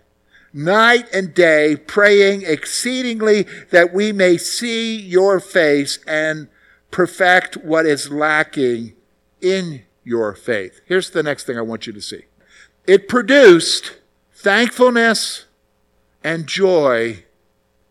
Night 0.53 1.07
and 1.11 1.33
day, 1.33 1.75
praying 1.75 2.43
exceedingly 2.43 3.47
that 3.71 3.95
we 3.95 4.11
may 4.11 4.37
see 4.37 4.95
your 4.95 5.39
face 5.39 5.97
and 6.05 6.49
perfect 6.91 7.57
what 7.57 7.87
is 7.87 8.11
lacking 8.11 8.93
in 9.41 9.85
your 10.03 10.35
faith. 10.35 10.81
Here's 10.85 11.09
the 11.09 11.23
next 11.23 11.45
thing 11.47 11.57
I 11.57 11.61
want 11.61 11.87
you 11.87 11.93
to 11.93 12.01
see. 12.01 12.25
It 12.85 13.07
produced 13.07 13.93
thankfulness 14.43 15.45
and 16.23 16.45
joy 16.45 17.23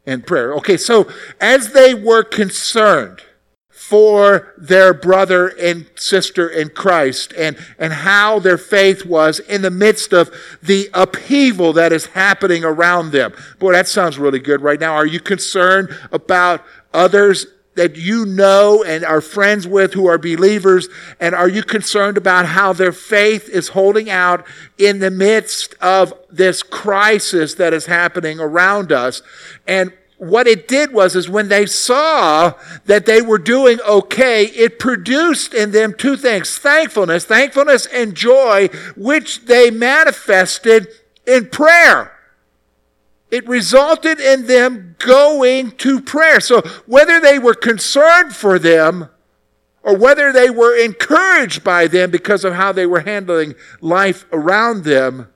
and 0.07 0.27
prayer. 0.27 0.53
Okay, 0.55 0.77
so 0.77 1.11
as 1.41 1.73
they 1.73 1.95
were 1.95 2.23
concerned 2.23 3.23
for 3.69 4.55
their 4.57 4.95
brother 4.95 5.49
and 5.49 5.87
sister 5.97 6.49
in 6.49 6.69
Christ 6.69 7.33
and, 7.37 7.59
and 7.79 7.93
how 7.93 8.39
their 8.39 8.59
faith 8.59 9.05
was 9.05 9.41
in 9.41 9.63
the 9.63 9.71
midst 9.71 10.13
of 10.13 10.31
the 10.63 10.89
upheaval 10.95 11.73
that 11.73 11.93
is 11.93 12.07
happening 12.07 12.65
around 12.65 13.13
them. 13.13 13.33
Boy, 13.59 13.73
that 13.73 13.89
sounds 13.89 14.19
really 14.19 14.39
good 14.39 14.61
right 14.61 14.79
now. 14.79 14.95
Are 14.95 15.07
you 15.07 15.21
concerned 15.21 15.89
about 16.13 16.65
others 16.95 17.47
that 17.75 17.97
you 17.97 18.27
know 18.27 18.85
and 18.85 19.05
are 19.05 19.21
friends 19.21 19.67
with 19.67 19.95
who 19.95 20.07
are 20.07 20.19
believers? 20.19 20.89
And 21.21 21.35
are 21.35 21.49
you 21.49 21.63
concerned 21.63 22.17
about 22.17 22.47
how 22.47 22.73
their 22.73 22.93
faith 22.93 23.49
is 23.49 23.69
holding 23.69 24.11
out 24.11 24.47
in 24.79 24.99
the 24.99 25.11
midst 25.11 25.75
of 25.81 26.13
this 26.31 26.63
crisis 26.63 27.55
that 27.55 27.73
is 27.73 27.87
happening 27.87 28.41
around 28.41 28.93
us? 28.93 29.23
And 29.67 29.93
what 30.23 30.47
it 30.47 30.69
did 30.69 30.93
was 30.93 31.17
is 31.17 31.29
when 31.29 31.49
they 31.49 31.67
saw 31.67 32.53
that 32.85 33.07
they 33.07 33.21
were 33.21 33.39
doing 33.39 33.81
okay 33.81 34.45
it 34.45 34.79
produced 34.79 35.53
in 35.53 35.73
them 35.73 35.93
two 35.93 36.17
things 36.17 36.57
thankfulness 36.59 37.25
thankfulness 37.25 37.87
and 37.87 38.15
joy 38.15 38.69
which 38.95 39.47
they 39.47 39.69
manifested 39.69 40.87
in 41.27 41.45
prayer 41.47 42.13
it 43.33 43.49
resulted 43.49 44.21
in 44.21 44.47
them 44.47 44.95
going 44.99 45.71
to 45.73 46.03
prayer. 46.03 46.39
So 46.39 46.61
whether 46.85 47.19
they 47.19 47.39
were 47.39 47.55
concerned 47.55 48.37
for 48.37 48.59
them 48.59 49.09
or 49.83 49.97
whether 49.97 50.33
they 50.33 50.51
were 50.51 50.77
encouraged 50.77 51.65
by 51.65 51.87
them 51.87 52.11
because 52.11 52.45
of 52.45 52.53
how 52.53 52.73
they 52.73 52.85
were 52.85 53.01
handling 53.01 53.55
life 53.81 54.27
around 54.33 54.85
them, 54.85 55.33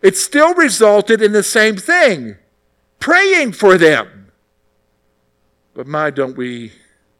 it 0.00 0.16
still 0.16 0.54
resulted 0.54 1.20
in 1.20 1.32
the 1.32 1.42
same 1.42 1.76
thing 1.76 2.36
praying 2.98 3.52
for 3.52 3.76
them. 3.76 4.32
But 5.74 5.86
my, 5.86 6.10
don't 6.10 6.38
we 6.38 6.72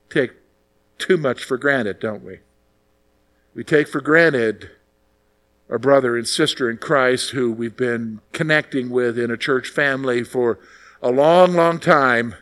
take 0.09 0.33
too 0.97 1.19
much 1.19 1.45
for 1.45 1.59
granted, 1.59 2.01
don't 2.01 2.25
we? 2.25 2.39
We 3.55 3.65
take 3.65 3.87
for 3.87 4.01
granted 4.01 4.71
our 5.71 5.79
brother 5.79 6.17
and 6.17 6.27
sister 6.27 6.69
in 6.69 6.77
Christ 6.77 7.31
who 7.31 7.53
we've 7.53 7.77
been 7.77 8.21
connecting 8.33 8.91
with 8.91 9.19
in 9.19 9.31
a 9.31 9.37
church 9.37 9.69
family 9.69 10.25
for 10.25 10.59
a 11.01 11.11
long, 11.11 11.55
long 11.55 11.79
time, 11.79 12.35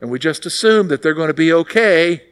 and 0.00 0.10
we 0.10 0.18
just 0.18 0.46
assume 0.46 0.88
that 0.88 1.02
they're 1.02 1.14
going 1.14 1.28
to 1.28 1.34
be 1.34 1.52
okay. 1.52 2.24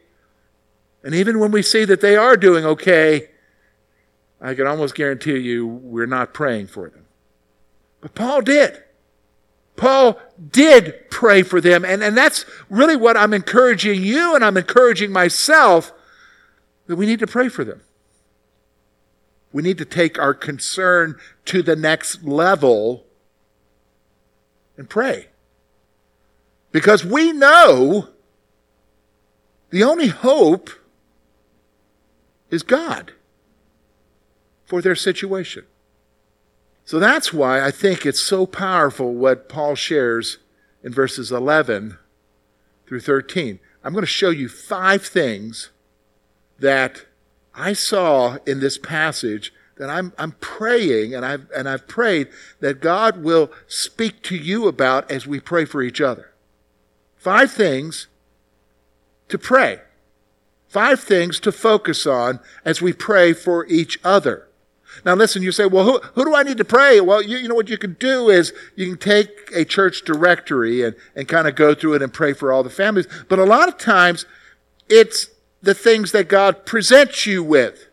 And 1.03 1.13
even 1.13 1.39
when 1.39 1.51
we 1.51 1.61
see 1.61 1.85
that 1.85 2.01
they 2.01 2.17
are 2.17 2.35
doing 2.35 2.65
okay, 2.65 3.29
I 4.41 4.55
can 4.55 4.67
almost 4.67 4.95
guarantee 4.95 5.37
you 5.37 5.65
we're 5.65 6.05
not 6.05 6.33
praying 6.33 6.67
for 6.67 6.89
them. 6.89 7.05
But 8.01 8.15
Paul 8.15 8.41
did. 8.41 8.83
Paul 9.75 10.19
did 10.51 11.09
pray 11.09 11.43
for 11.43 11.61
them. 11.61 11.85
And, 11.85 12.03
and 12.03 12.17
that's 12.17 12.45
really 12.69 12.95
what 12.95 13.15
I'm 13.15 13.33
encouraging 13.33 14.03
you 14.03 14.35
and 14.35 14.43
I'm 14.43 14.57
encouraging 14.57 15.11
myself 15.11 15.93
that 16.87 16.95
we 16.95 17.05
need 17.05 17.19
to 17.19 17.27
pray 17.27 17.49
for 17.49 17.63
them. 17.63 17.81
We 19.53 19.61
need 19.61 19.77
to 19.77 19.85
take 19.85 20.19
our 20.19 20.33
concern 20.33 21.15
to 21.45 21.61
the 21.61 21.75
next 21.75 22.23
level 22.23 23.05
and 24.75 24.89
pray. 24.89 25.27
Because 26.71 27.05
we 27.05 27.31
know 27.31 28.09
the 29.69 29.83
only 29.83 30.07
hope 30.07 30.71
is 32.49 32.63
God 32.63 33.13
for 34.65 34.81
their 34.81 34.95
situation. 34.95 35.65
So 36.83 36.99
that's 36.99 37.31
why 37.31 37.63
I 37.63 37.71
think 37.71 38.05
it's 38.05 38.19
so 38.19 38.45
powerful 38.45 39.13
what 39.13 39.47
Paul 39.47 39.75
shares 39.75 40.39
in 40.83 40.91
verses 40.91 41.31
11 41.31 41.97
through 42.87 42.99
13. 43.01 43.59
I'm 43.83 43.93
going 43.93 44.01
to 44.01 44.07
show 44.07 44.29
you 44.29 44.49
five 44.49 45.05
things 45.05 45.69
that 46.59 47.05
I 47.55 47.73
saw 47.73 48.37
in 48.45 48.59
this 48.59 48.77
passage 48.77 49.53
that 49.77 49.89
I'm, 49.89 50.13
I'm 50.17 50.33
praying 50.33 51.13
and 51.13 51.25
I've, 51.25 51.47
and 51.55 51.67
I've 51.67 51.87
prayed 51.87 52.29
that 52.59 52.79
God 52.79 53.23
will 53.23 53.51
speak 53.67 54.21
to 54.23 54.35
you 54.35 54.67
about 54.67 55.09
as 55.11 55.27
we 55.27 55.39
pray 55.39 55.65
for 55.65 55.81
each 55.81 56.01
other. 56.01 56.31
Five 57.17 57.51
things 57.51 58.07
to 59.29 59.37
pray. 59.37 59.81
Five 60.67 60.99
things 60.99 61.39
to 61.41 61.51
focus 61.51 62.05
on 62.07 62.39
as 62.65 62.81
we 62.81 62.93
pray 62.93 63.33
for 63.33 63.65
each 63.67 63.99
other. 64.03 64.47
Now, 65.05 65.15
listen, 65.15 65.41
you 65.41 65.51
say, 65.51 65.65
well, 65.65 65.85
who, 65.85 65.99
who 66.13 66.25
do 66.25 66.35
I 66.35 66.43
need 66.43 66.57
to 66.57 66.65
pray? 66.65 67.01
Well, 67.01 67.21
you, 67.21 67.37
you 67.37 67.47
know 67.47 67.55
what 67.55 67.69
you 67.69 67.77
can 67.77 67.93
do 67.99 68.29
is 68.29 68.53
you 68.75 68.87
can 68.87 68.97
take 68.97 69.49
a 69.55 69.65
church 69.65 70.03
directory 70.03 70.83
and, 70.83 70.95
and 71.15 71.27
kind 71.27 71.47
of 71.47 71.55
go 71.55 71.73
through 71.73 71.95
it 71.95 72.01
and 72.01 72.13
pray 72.13 72.33
for 72.33 72.51
all 72.51 72.63
the 72.63 72.69
families. 72.69 73.07
But 73.27 73.39
a 73.39 73.43
lot 73.43 73.67
of 73.67 73.77
times, 73.77 74.25
it's 74.89 75.29
the 75.63 75.73
things 75.73 76.11
that 76.11 76.27
God 76.27 76.65
presents 76.65 77.25
you 77.25 77.41
with. 77.41 77.87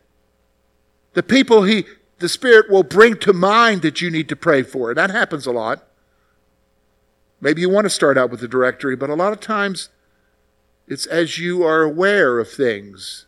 The 1.14 1.22
people 1.22 1.62
he, 1.62 1.86
the 2.18 2.28
Spirit 2.28 2.68
will 2.68 2.82
bring 2.82 3.16
to 3.18 3.32
mind 3.32 3.82
that 3.82 4.00
you 4.00 4.10
need 4.10 4.28
to 4.28 4.36
pray 4.36 4.64
for. 4.64 4.90
And 4.90 4.98
that 4.98 5.10
happens 5.10 5.46
a 5.46 5.52
lot. 5.52 5.86
Maybe 7.40 7.62
you 7.62 7.70
want 7.70 7.86
to 7.86 7.90
start 7.90 8.18
out 8.18 8.30
with 8.30 8.40
the 8.40 8.48
directory, 8.48 8.96
but 8.96 9.08
a 9.08 9.14
lot 9.14 9.32
of 9.32 9.40
times 9.40 9.88
it's 10.88 11.06
as 11.06 11.38
you 11.38 11.62
are 11.62 11.82
aware 11.82 12.40
of 12.40 12.50
things 12.50 13.26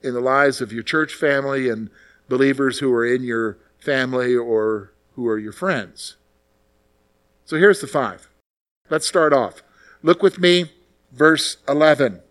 in 0.00 0.14
the 0.14 0.20
lives 0.20 0.60
of 0.60 0.72
your 0.72 0.84
church 0.84 1.12
family 1.12 1.68
and 1.68 1.90
believers 2.28 2.78
who 2.78 2.92
are 2.94 3.04
in 3.04 3.24
your 3.24 3.58
family 3.78 4.36
or 4.36 4.92
who 5.14 5.26
are 5.26 5.38
your 5.38 5.52
friends. 5.52 6.16
So 7.44 7.56
here's 7.56 7.80
the 7.80 7.86
five. 7.88 8.30
Let's 8.88 9.06
start 9.06 9.32
off. 9.32 9.62
Look 10.02 10.22
with 10.22 10.38
me, 10.38 10.70
verse 11.12 11.56
11. 11.68 12.22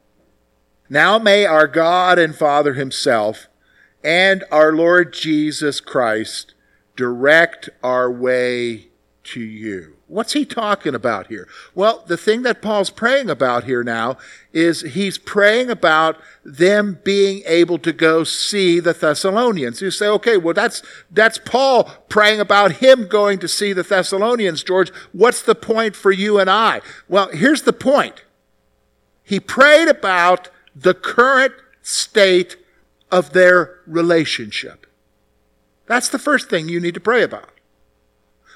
Now 0.92 1.18
may 1.18 1.46
our 1.46 1.68
God 1.68 2.20
and 2.20 2.36
Father 2.36 2.74
Himself 2.74 3.48
and 4.04 4.44
our 4.52 4.74
Lord 4.74 5.14
Jesus 5.14 5.80
Christ 5.80 6.54
direct 6.98 7.70
our 7.82 8.12
way 8.12 8.88
to 9.24 9.40
you. 9.40 9.96
What's 10.08 10.34
he 10.34 10.44
talking 10.44 10.94
about 10.94 11.28
here? 11.28 11.48
Well, 11.74 12.04
the 12.08 12.18
thing 12.18 12.42
that 12.42 12.62
Paul's 12.62 12.90
praying 12.90 13.30
about 13.30 13.64
here 13.64 13.86
now 13.86 14.18
is 14.52 14.82
he's 14.82 15.18
praying 15.18 15.70
about 15.70 16.18
them 16.44 17.00
being 17.06 17.42
able 17.46 17.78
to 17.78 17.94
go 17.94 18.26
see 18.26 18.82
the 18.82 18.92
Thessalonians. 18.92 19.82
You 19.82 19.92
say, 19.92 20.08
okay, 20.08 20.36
well, 20.36 20.54
that's, 20.54 20.84
that's 21.10 21.38
Paul 21.38 21.86
praying 22.10 22.42
about 22.42 22.74
him 22.74 23.08
going 23.08 23.40
to 23.40 23.48
see 23.48 23.72
the 23.72 23.84
Thessalonians, 23.84 24.62
George. 24.62 24.92
What's 25.14 25.42
the 25.42 25.56
point 25.56 25.96
for 25.96 26.12
you 26.12 26.38
and 26.38 26.50
I? 26.50 26.82
Well, 27.08 27.30
here's 27.30 27.62
the 27.62 27.72
point. 27.72 28.26
He 29.24 29.40
prayed 29.40 29.88
about 29.88 30.50
the 30.76 30.94
current 30.94 31.54
state 31.82 32.58
of 33.12 33.34
their 33.34 33.80
relationship. 33.86 34.88
That's 35.88 36.10
the 36.10 36.20
first 36.20 36.50
thing 36.50 36.70
you 36.70 36.80
need 36.80 36.94
to 36.94 37.00
pray 37.00 37.24
about. 37.24 37.50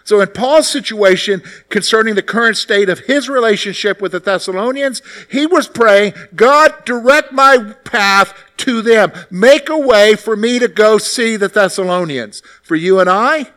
So 0.06 0.22
in 0.22 0.28
Paul's 0.28 0.70
situation 0.70 1.42
concerning 1.70 2.14
the 2.14 2.22
current 2.22 2.58
state 2.58 2.90
of 2.90 3.00
his 3.00 3.28
relationship 3.28 4.00
with 4.02 4.12
the 4.12 4.20
Thessalonians, 4.20 5.02
he 5.32 5.48
was 5.48 5.68
praying, 5.68 6.14
God, 6.36 6.86
direct 6.86 7.32
my 7.32 7.74
path 7.84 8.34
to 8.58 8.84
them. 8.84 9.12
Make 9.32 9.68
a 9.68 9.78
way 9.78 10.16
for 10.16 10.36
me 10.36 10.60
to 10.60 10.68
go 10.68 11.00
see 11.00 11.38
the 11.38 11.48
Thessalonians. 11.48 12.42
For 12.62 12.76
you 12.76 13.00
and 13.00 13.10
I, 13.10 13.48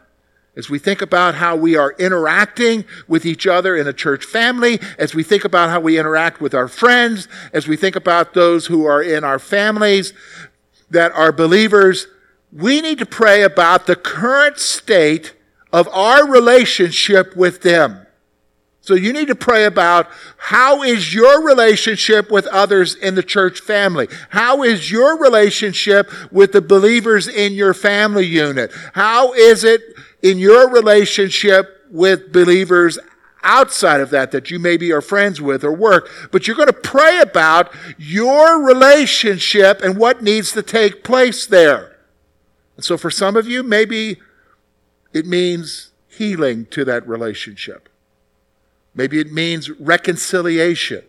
as 0.58 0.68
we 0.68 0.78
think 0.78 1.00
about 1.00 1.36
how 1.36 1.54
we 1.54 1.76
are 1.76 1.94
interacting 2.00 2.84
with 3.06 3.24
each 3.24 3.46
other 3.46 3.76
in 3.76 3.86
a 3.86 3.92
church 3.92 4.24
family, 4.24 4.80
as 4.98 5.14
we 5.14 5.22
think 5.22 5.44
about 5.44 5.70
how 5.70 5.78
we 5.78 5.96
interact 5.96 6.40
with 6.40 6.52
our 6.52 6.66
friends, 6.66 7.28
as 7.52 7.68
we 7.68 7.76
think 7.76 7.94
about 7.94 8.34
those 8.34 8.66
who 8.66 8.84
are 8.84 9.00
in 9.00 9.22
our 9.22 9.38
families 9.38 10.12
that 10.90 11.12
are 11.12 11.30
believers, 11.30 12.08
we 12.52 12.80
need 12.80 12.98
to 12.98 13.06
pray 13.06 13.42
about 13.44 13.86
the 13.86 13.94
current 13.94 14.58
state 14.58 15.32
of 15.72 15.86
our 15.90 16.28
relationship 16.28 17.36
with 17.36 17.62
them. 17.62 18.04
So 18.80 18.94
you 18.94 19.12
need 19.12 19.28
to 19.28 19.34
pray 19.34 19.64
about 19.64 20.08
how 20.38 20.82
is 20.82 21.14
your 21.14 21.44
relationship 21.44 22.32
with 22.32 22.46
others 22.46 22.94
in 22.94 23.14
the 23.14 23.22
church 23.22 23.60
family? 23.60 24.08
How 24.30 24.62
is 24.62 24.90
your 24.90 25.18
relationship 25.18 26.10
with 26.32 26.52
the 26.52 26.62
believers 26.62 27.28
in 27.28 27.52
your 27.52 27.74
family 27.74 28.24
unit? 28.24 28.72
How 28.94 29.34
is 29.34 29.62
it 29.62 29.82
in 30.22 30.38
your 30.38 30.68
relationship 30.68 31.84
with 31.90 32.32
believers 32.32 32.98
outside 33.42 34.00
of 34.00 34.10
that 34.10 34.30
that 34.32 34.50
you 34.50 34.58
maybe 34.58 34.92
are 34.92 35.00
friends 35.00 35.40
with 35.40 35.64
or 35.64 35.72
work, 35.72 36.08
but 36.32 36.46
you're 36.46 36.56
going 36.56 36.66
to 36.66 36.72
pray 36.72 37.20
about 37.20 37.72
your 37.97 38.62
relationship 38.62 39.80
and 39.82 39.97
what 39.97 40.23
needs 40.23 40.52
to 40.52 40.62
take 40.62 41.04
place 41.04 41.47
there. 41.47 41.97
And 42.76 42.84
so 42.84 42.97
for 42.97 43.10
some 43.10 43.36
of 43.36 43.47
you, 43.47 43.62
maybe 43.62 44.19
it 45.12 45.26
means 45.26 45.93
healing 46.08 46.66
to 46.66 46.84
that 46.84 47.06
relationship. 47.08 47.88
Maybe 48.95 49.21
it 49.21 49.32
means 49.32 49.71
reconciliation, 49.71 51.04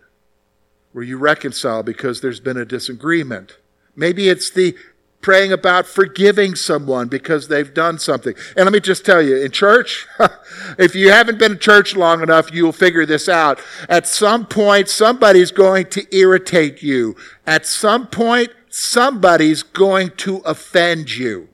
where 0.93 1.03
you 1.03 1.17
reconcile 1.17 1.81
because 1.83 2.21
there's 2.21 2.39
been 2.39 2.57
a 2.57 2.65
disagreement. 2.65 3.57
Maybe 3.95 4.29
it's 4.29 4.49
the 4.51 4.75
praying 5.21 5.51
about 5.51 5.85
forgiving 5.85 6.55
someone 6.55 7.07
because 7.07 7.47
they've 7.47 7.73
done 7.73 7.99
something. 7.99 8.33
And 8.55 8.65
let 8.65 8.73
me 8.73 8.79
just 8.79 9.05
tell 9.05 9.21
you, 9.21 9.37
in 9.37 9.51
church, 9.51 10.07
if 10.77 10.95
you 10.95 11.11
haven't 11.11 11.39
been 11.39 11.53
in 11.53 11.59
church 11.59 11.95
long 11.95 12.21
enough, 12.21 12.53
you'll 12.53 12.71
figure 12.71 13.05
this 13.05 13.27
out. 13.27 13.59
At 13.89 14.07
some 14.07 14.45
point, 14.45 14.89
somebody's 14.89 15.51
going 15.51 15.87
to 15.87 16.15
irritate 16.15 16.81
you. 16.81 17.15
At 17.45 17.65
some 17.65 18.07
point, 18.07 18.49
somebody's 18.69 19.63
going 19.63 20.11
to 20.17 20.37
offend 20.39 21.15
you. 21.15 21.49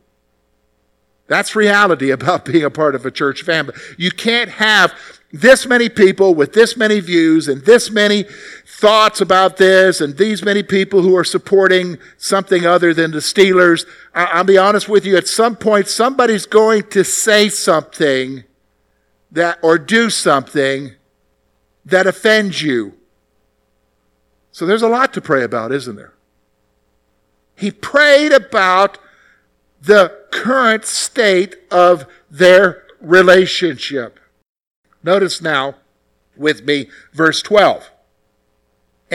That's 1.27 1.55
reality 1.55 2.11
about 2.11 2.45
being 2.45 2.63
a 2.63 2.69
part 2.69 2.95
of 2.95 3.05
a 3.05 3.11
church 3.11 3.41
family. 3.41 3.73
You 3.97 4.11
can't 4.11 4.51
have 4.51 4.93
this 5.31 5.65
many 5.65 5.89
people 5.89 6.33
with 6.33 6.53
this 6.53 6.77
many 6.77 6.99
views 7.01 7.47
and 7.47 7.65
this 7.65 7.91
many 7.91 8.25
thoughts 8.85 9.19
about 9.19 9.57
this 9.57 9.99
and 9.99 10.15
these 10.15 10.43
many 10.43 10.61
people 10.61 11.01
who 11.01 11.17
are 11.17 11.23
supporting 11.23 11.97
something 12.17 12.67
other 12.67 12.93
than 12.93 13.09
the 13.09 13.17
Steelers. 13.17 13.83
I- 14.13 14.37
will 14.37 14.43
be 14.43 14.59
honest 14.59 14.87
with 14.87 15.07
you, 15.07 15.17
at 15.17 15.27
some 15.27 15.55
point 15.55 15.87
somebody's 15.87 16.45
going 16.45 16.83
to 16.89 17.03
say 17.03 17.49
something 17.49 18.43
that 19.31 19.57
or 19.63 19.79
do 19.79 20.11
something 20.11 20.93
that 21.83 22.05
offends 22.05 22.61
you. 22.61 22.93
So 24.51 24.67
there's 24.67 24.83
a 24.83 24.87
lot 24.87 25.15
to 25.15 25.21
pray 25.21 25.43
about, 25.43 25.71
isn't 25.71 25.95
there? 25.95 26.13
He 27.55 27.71
prayed 27.71 28.33
about 28.33 28.99
the 29.81 30.15
current 30.31 30.85
state 30.85 31.55
of 31.71 32.05
their 32.29 32.83
relationship. 33.01 34.19
Notice 35.01 35.41
now 35.41 35.73
with 36.37 36.63
me 36.65 36.87
verse 37.13 37.41
12. 37.41 37.89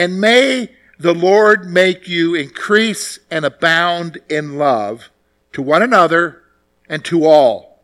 And 0.01 0.19
may 0.19 0.71
the 0.97 1.13
Lord 1.13 1.69
make 1.69 2.07
you 2.07 2.33
increase 2.33 3.19
and 3.29 3.45
abound 3.45 4.17
in 4.29 4.57
love 4.57 5.11
to 5.53 5.61
one 5.61 5.83
another 5.83 6.41
and 6.89 7.05
to 7.05 7.23
all, 7.23 7.83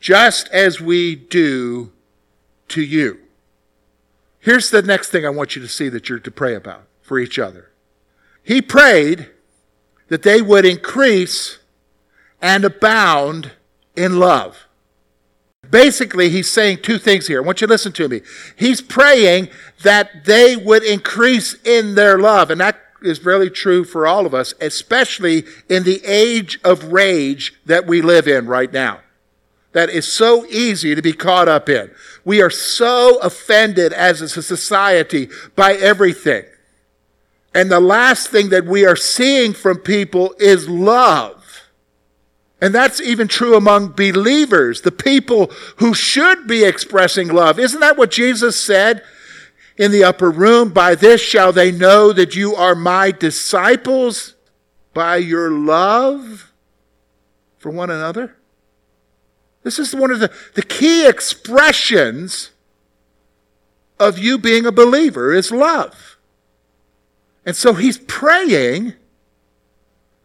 just 0.00 0.48
as 0.48 0.80
we 0.80 1.14
do 1.14 1.92
to 2.66 2.82
you. 2.82 3.20
Here's 4.40 4.70
the 4.70 4.82
next 4.82 5.10
thing 5.10 5.24
I 5.24 5.30
want 5.30 5.54
you 5.54 5.62
to 5.62 5.68
see 5.68 5.88
that 5.90 6.08
you're 6.08 6.18
to 6.18 6.32
pray 6.32 6.56
about 6.56 6.88
for 7.00 7.20
each 7.20 7.38
other. 7.38 7.70
He 8.42 8.60
prayed 8.60 9.30
that 10.08 10.22
they 10.22 10.42
would 10.42 10.64
increase 10.64 11.60
and 12.42 12.64
abound 12.64 13.52
in 13.94 14.18
love. 14.18 14.66
Basically, 15.70 16.30
he's 16.30 16.50
saying 16.50 16.78
two 16.82 16.98
things 16.98 17.26
here. 17.26 17.42
I 17.42 17.46
want 17.46 17.60
you 17.60 17.66
to 17.66 17.72
listen 17.72 17.92
to 17.92 18.08
me. 18.08 18.22
He's 18.56 18.80
praying 18.80 19.48
that 19.82 20.24
they 20.24 20.56
would 20.56 20.82
increase 20.82 21.54
in 21.64 21.94
their 21.94 22.18
love. 22.18 22.50
And 22.50 22.60
that 22.60 22.80
is 23.02 23.24
really 23.24 23.50
true 23.50 23.84
for 23.84 24.06
all 24.06 24.26
of 24.26 24.34
us, 24.34 24.52
especially 24.60 25.44
in 25.68 25.84
the 25.84 26.04
age 26.04 26.58
of 26.64 26.92
rage 26.92 27.54
that 27.66 27.86
we 27.86 28.02
live 28.02 28.26
in 28.26 28.46
right 28.46 28.72
now. 28.72 29.00
That 29.72 29.90
is 29.90 30.12
so 30.12 30.44
easy 30.46 30.94
to 30.96 31.02
be 31.02 31.12
caught 31.12 31.48
up 31.48 31.68
in. 31.68 31.92
We 32.24 32.42
are 32.42 32.50
so 32.50 33.18
offended 33.20 33.92
as 33.92 34.20
a 34.20 34.28
society 34.28 35.28
by 35.54 35.74
everything. 35.74 36.44
And 37.54 37.70
the 37.70 37.80
last 37.80 38.28
thing 38.28 38.48
that 38.50 38.64
we 38.64 38.84
are 38.84 38.96
seeing 38.96 39.52
from 39.52 39.78
people 39.78 40.34
is 40.38 40.68
love. 40.68 41.39
And 42.60 42.74
that's 42.74 43.00
even 43.00 43.26
true 43.26 43.56
among 43.56 43.92
believers, 43.92 44.82
the 44.82 44.92
people 44.92 45.50
who 45.76 45.94
should 45.94 46.46
be 46.46 46.64
expressing 46.64 47.28
love. 47.28 47.58
Isn't 47.58 47.80
that 47.80 47.96
what 47.96 48.10
Jesus 48.10 48.60
said 48.60 49.02
in 49.78 49.92
the 49.92 50.04
upper 50.04 50.30
room? 50.30 50.70
By 50.70 50.94
this 50.94 51.22
shall 51.22 51.52
they 51.52 51.72
know 51.72 52.12
that 52.12 52.36
you 52.36 52.54
are 52.54 52.74
my 52.74 53.12
disciples 53.12 54.34
by 54.92 55.16
your 55.16 55.50
love 55.50 56.52
for 57.58 57.70
one 57.70 57.90
another. 57.90 58.36
This 59.62 59.78
is 59.78 59.94
one 59.94 60.10
of 60.10 60.20
the, 60.20 60.32
the 60.54 60.62
key 60.62 61.06
expressions 61.06 62.50
of 63.98 64.18
you 64.18 64.38
being 64.38 64.66
a 64.66 64.72
believer 64.72 65.32
is 65.32 65.50
love. 65.50 66.18
And 67.44 67.54
so 67.54 67.74
he's 67.74 67.98
praying 67.98 68.94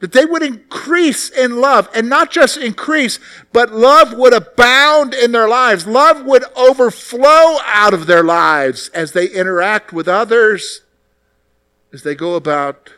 that 0.06 0.12
they 0.12 0.24
would 0.24 0.44
increase 0.44 1.32
in 1.32 1.60
love 1.60 1.90
and 1.96 2.08
not 2.08 2.30
just 2.30 2.58
increase, 2.58 3.18
but 3.52 3.74
love 3.74 4.14
would 4.14 4.34
abound 4.34 5.16
in 5.16 5.32
their 5.32 5.48
lives. 5.48 5.88
Love 5.88 6.24
would 6.26 6.44
overflow 6.56 7.58
out 7.66 7.92
of 7.92 8.06
their 8.06 8.24
lives 8.24 8.90
as 8.90 9.14
they 9.14 9.26
interact 9.26 9.92
with 9.92 10.08
others, 10.08 10.82
as 11.92 12.04
they 12.04 12.14
go 12.14 12.36
about 12.36 12.94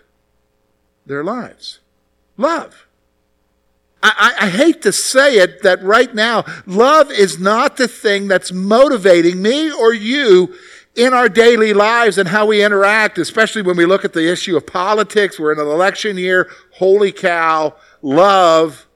their 1.05 1.23
lives. 1.23 1.79
Love. 2.35 2.87
I, 4.03 4.35
I, 4.41 4.49
hate 4.49 4.81
to 4.81 4.91
say 4.91 5.37
it 5.37 5.63
that 5.63 5.81
right 5.81 6.13
now, 6.13 6.43
love 6.65 7.09
is 7.09 7.39
not 7.39 7.77
the 7.77 7.87
thing 7.87 8.27
that's 8.27 8.51
motivating 8.51 9.41
me 9.41 9.71
or 9.71 9.93
you 9.93 10.53
in 10.97 11.13
our 11.13 11.29
daily 11.29 11.73
lives 11.73 12.17
and 12.17 12.27
how 12.27 12.47
we 12.47 12.63
interact, 12.63 13.19
especially 13.19 13.61
when 13.61 13.77
we 13.77 13.85
look 13.85 14.03
at 14.03 14.13
the 14.13 14.29
issue 14.29 14.57
of 14.57 14.65
politics. 14.65 15.39
We're 15.39 15.53
in 15.53 15.59
an 15.59 15.67
election 15.67 16.17
year. 16.17 16.49
Holy 16.73 17.11
cow, 17.11 17.75
love 18.01 18.87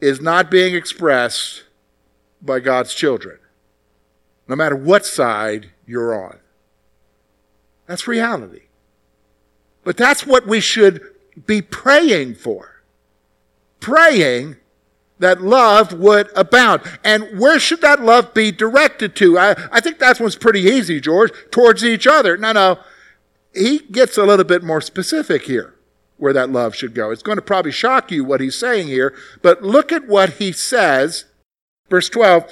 is 0.00 0.20
not 0.20 0.50
being 0.50 0.74
expressed 0.74 1.64
by 2.40 2.58
God's 2.58 2.94
children, 2.94 3.38
no 4.48 4.56
matter 4.56 4.74
what 4.74 5.04
side 5.04 5.70
you're 5.86 6.20
on. 6.20 6.38
That's 7.86 8.08
reality. 8.08 8.62
But 9.84 9.98
that's 9.98 10.26
what 10.26 10.46
we 10.46 10.58
should 10.58 11.02
be 11.46 11.60
praying 11.60 12.36
for. 12.36 12.82
Praying 13.78 14.56
that 15.22 15.42
love 15.42 15.92
would 15.92 16.28
abound. 16.36 16.82
And 17.02 17.38
where 17.38 17.58
should 17.58 17.80
that 17.80 18.02
love 18.02 18.34
be 18.34 18.52
directed 18.52 19.16
to? 19.16 19.38
I, 19.38 19.50
I 19.70 19.80
think 19.80 19.98
that 19.98 20.20
one's 20.20 20.36
pretty 20.36 20.60
easy, 20.60 21.00
George. 21.00 21.32
Towards 21.50 21.84
each 21.84 22.06
other. 22.06 22.36
No, 22.36 22.52
no. 22.52 22.78
He 23.54 23.80
gets 23.80 24.16
a 24.16 24.24
little 24.24 24.44
bit 24.44 24.62
more 24.62 24.80
specific 24.80 25.42
here 25.42 25.74
where 26.16 26.32
that 26.32 26.50
love 26.50 26.74
should 26.74 26.94
go. 26.94 27.10
It's 27.10 27.22
going 27.22 27.36
to 27.36 27.42
probably 27.42 27.72
shock 27.72 28.12
you 28.12 28.24
what 28.24 28.40
he's 28.40 28.56
saying 28.56 28.86
here, 28.86 29.12
but 29.42 29.62
look 29.62 29.90
at 29.90 30.06
what 30.06 30.34
he 30.34 30.52
says. 30.52 31.24
Verse 31.90 32.08
12 32.08 32.48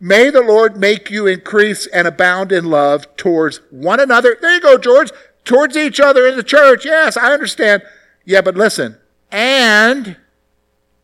May 0.00 0.28
the 0.28 0.42
Lord 0.42 0.76
make 0.76 1.10
you 1.10 1.26
increase 1.26 1.86
and 1.86 2.06
abound 2.06 2.52
in 2.52 2.66
love 2.66 3.16
towards 3.16 3.60
one 3.70 4.00
another. 4.00 4.36
There 4.38 4.54
you 4.54 4.60
go, 4.60 4.76
George. 4.76 5.10
Towards 5.44 5.76
each 5.76 5.98
other 6.00 6.26
in 6.26 6.36
the 6.36 6.42
church. 6.42 6.84
Yes, 6.84 7.16
I 7.16 7.32
understand. 7.32 7.82
Yeah, 8.24 8.42
but 8.42 8.56
listen. 8.56 8.98
And, 9.30 10.18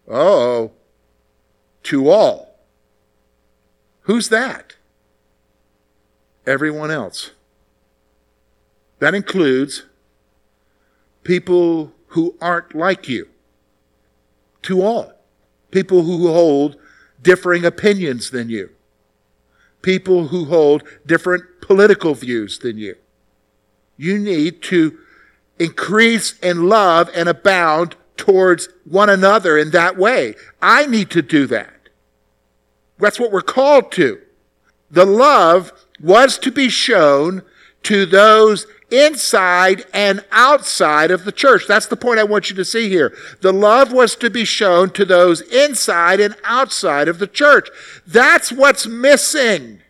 oh, 0.06 0.72
to 1.84 2.08
all. 2.08 2.58
Who's 4.02 4.28
that? 4.28 4.76
Everyone 6.46 6.90
else. 6.90 7.30
That 8.98 9.14
includes 9.14 9.84
people 11.22 11.92
who 12.08 12.36
aren't 12.40 12.74
like 12.74 13.08
you. 13.08 13.28
To 14.62 14.82
all. 14.82 15.12
People 15.70 16.02
who 16.02 16.28
hold 16.28 16.76
differing 17.22 17.64
opinions 17.64 18.30
than 18.30 18.48
you. 18.48 18.70
People 19.82 20.28
who 20.28 20.46
hold 20.46 20.82
different 21.06 21.44
political 21.60 22.14
views 22.14 22.58
than 22.58 22.76
you. 22.76 22.96
You 23.96 24.18
need 24.18 24.62
to 24.64 24.98
increase 25.58 26.38
in 26.40 26.68
love 26.68 27.10
and 27.14 27.28
abound 27.28 27.94
towards 28.20 28.68
one 28.84 29.08
another 29.08 29.56
in 29.56 29.70
that 29.70 29.96
way. 29.96 30.34
I 30.60 30.84
need 30.84 31.08
to 31.12 31.22
do 31.22 31.46
that. 31.46 31.88
That's 32.98 33.18
what 33.18 33.32
we're 33.32 33.40
called 33.40 33.90
to. 33.92 34.20
The 34.90 35.06
love 35.06 35.72
was 35.98 36.36
to 36.40 36.52
be 36.52 36.68
shown 36.68 37.42
to 37.84 38.04
those 38.04 38.66
inside 38.90 39.86
and 39.94 40.22
outside 40.32 41.10
of 41.10 41.24
the 41.24 41.32
church. 41.32 41.62
That's 41.66 41.86
the 41.86 41.96
point 41.96 42.20
I 42.20 42.24
want 42.24 42.50
you 42.50 42.56
to 42.56 42.64
see 42.64 42.90
here. 42.90 43.16
The 43.40 43.54
love 43.54 43.90
was 43.90 44.14
to 44.16 44.28
be 44.28 44.44
shown 44.44 44.90
to 44.90 45.06
those 45.06 45.40
inside 45.40 46.20
and 46.20 46.36
outside 46.44 47.08
of 47.08 47.20
the 47.20 47.26
church. 47.26 47.70
That's 48.06 48.52
what's 48.52 48.86
missing 48.86 49.80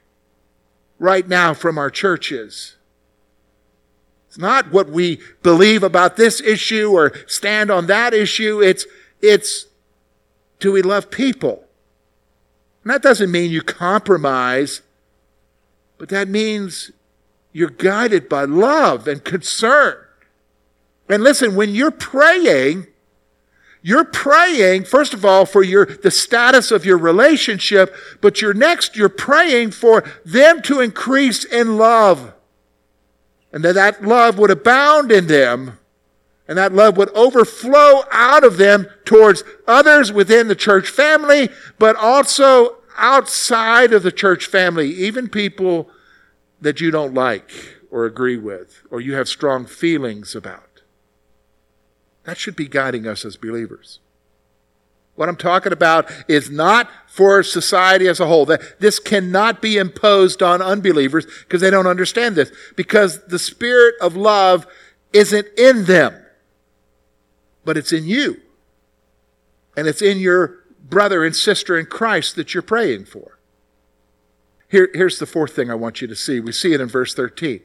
right 1.01 1.27
now 1.27 1.53
from 1.53 1.79
our 1.79 1.91
churches. 1.91 2.77
It's 4.31 4.39
not 4.39 4.71
what 4.71 4.89
we 4.89 5.19
believe 5.43 5.83
about 5.83 6.17
this 6.17 6.41
issue 6.41 6.93
or 6.93 7.13
stand 7.27 7.69
on 7.69 7.89
that 7.89 8.15
issue. 8.15 8.63
It's, 8.63 8.87
it's, 9.21 9.67
do 10.61 10.71
we 10.71 10.83
love 10.83 11.11
people? 11.11 11.65
And 12.85 12.93
that 12.93 13.03
doesn't 13.03 13.33
mean 13.33 13.51
you 13.51 13.61
compromise, 13.61 14.83
but 15.99 16.11
that 16.11 16.29
means 16.29 16.93
you're 17.51 17.71
guided 17.71 18.29
by 18.29 18.45
love 18.45 19.09
and 19.09 19.25
concern. 19.25 19.97
And 21.09 21.25
listen, 21.25 21.57
when 21.57 21.75
you're 21.75 21.91
praying, 21.91 22.87
you're 23.83 24.05
praying, 24.05 24.85
first 24.85 25.13
of 25.13 25.25
all, 25.25 25.45
for 25.45 25.65
your, 25.65 25.87
the 25.87 26.13
status 26.13 26.71
of 26.71 26.85
your 26.85 26.99
relationship, 26.99 27.93
but 28.21 28.41
you're 28.41 28.55
next, 28.55 28.95
you're 28.95 29.09
praying 29.09 29.73
for 29.73 30.05
them 30.25 30.63
to 30.63 30.79
increase 30.79 31.45
in 31.45 31.77
love 31.77 32.33
and 33.53 33.65
that 33.65 33.75
that 33.75 34.05
love 34.05 34.39
would 34.39 34.51
abound 34.51 35.11
in 35.11 35.27
them 35.27 35.79
and 36.51 36.59
that 36.59 36.73
love 36.73 36.97
would 36.97 37.11
overflow 37.11 38.03
out 38.11 38.43
of 38.43 38.57
them 38.57 38.89
towards 39.05 39.45
others 39.69 40.13
within 40.13 40.49
the 40.49 40.57
church 40.57 40.89
family, 40.89 41.49
but 41.79 41.95
also 41.95 42.79
outside 42.97 43.93
of 43.93 44.03
the 44.03 44.11
church 44.11 44.47
family, 44.47 44.89
even 44.91 45.29
people 45.29 45.89
that 46.61 46.81
you 46.81 46.91
don't 46.91 47.15
like 47.15 47.53
or 47.91 48.05
agree 48.05 48.37
with 48.37 48.83
or 48.91 49.01
you 49.01 49.15
have 49.15 49.29
strong 49.29 49.65
feelings 49.65 50.35
about. 50.35 50.83
That 52.25 52.37
should 52.37 52.57
be 52.57 52.69
guiding 52.69 53.07
us 53.07 53.25
as 53.25 53.37
believers. 53.37 54.01
What 55.21 55.29
I'm 55.29 55.37
talking 55.37 55.75
about 55.75 56.11
is 56.29 56.49
not 56.49 56.89
for 57.07 57.43
society 57.43 58.09
as 58.09 58.21
a 58.21 58.27
whole. 58.27 58.47
This 58.79 58.99
cannot 58.99 59.61
be 59.61 59.77
imposed 59.77 60.43
on 60.43 60.63
unbelievers 60.63 61.27
because 61.41 61.61
they 61.61 61.69
don't 61.69 61.87
understand 61.87 62.37
this. 62.37 62.51
Because 62.75 63.27
the 63.27 63.39
spirit 63.39 63.97
of 64.01 64.17
love 64.17 64.67
isn't 65.13 65.47
in 65.59 65.85
them, 65.85 66.25
but 67.67 67.77
it's 67.77 67.93
in 67.93 68.07
you. 68.07 68.41
And 69.77 69.87
it's 69.87 70.01
in 70.01 70.21
your 70.21 70.61
brother 70.89 71.23
and 71.23 71.37
sister 71.37 71.79
in 71.79 71.85
Christ 71.85 72.35
that 72.37 72.55
you're 72.55 72.63
praying 72.63 73.05
for. 73.05 73.39
Here, 74.71 74.89
here's 74.95 75.19
the 75.19 75.27
fourth 75.27 75.55
thing 75.55 75.71
I 75.71 75.75
want 75.75 76.01
you 76.01 76.09
to 76.09 76.17
see. 76.17 76.41
We 76.41 76.53
see 76.53 76.73
it 76.73 76.81
in 76.81 76.89
verse 76.89 77.13
13. 77.13 77.61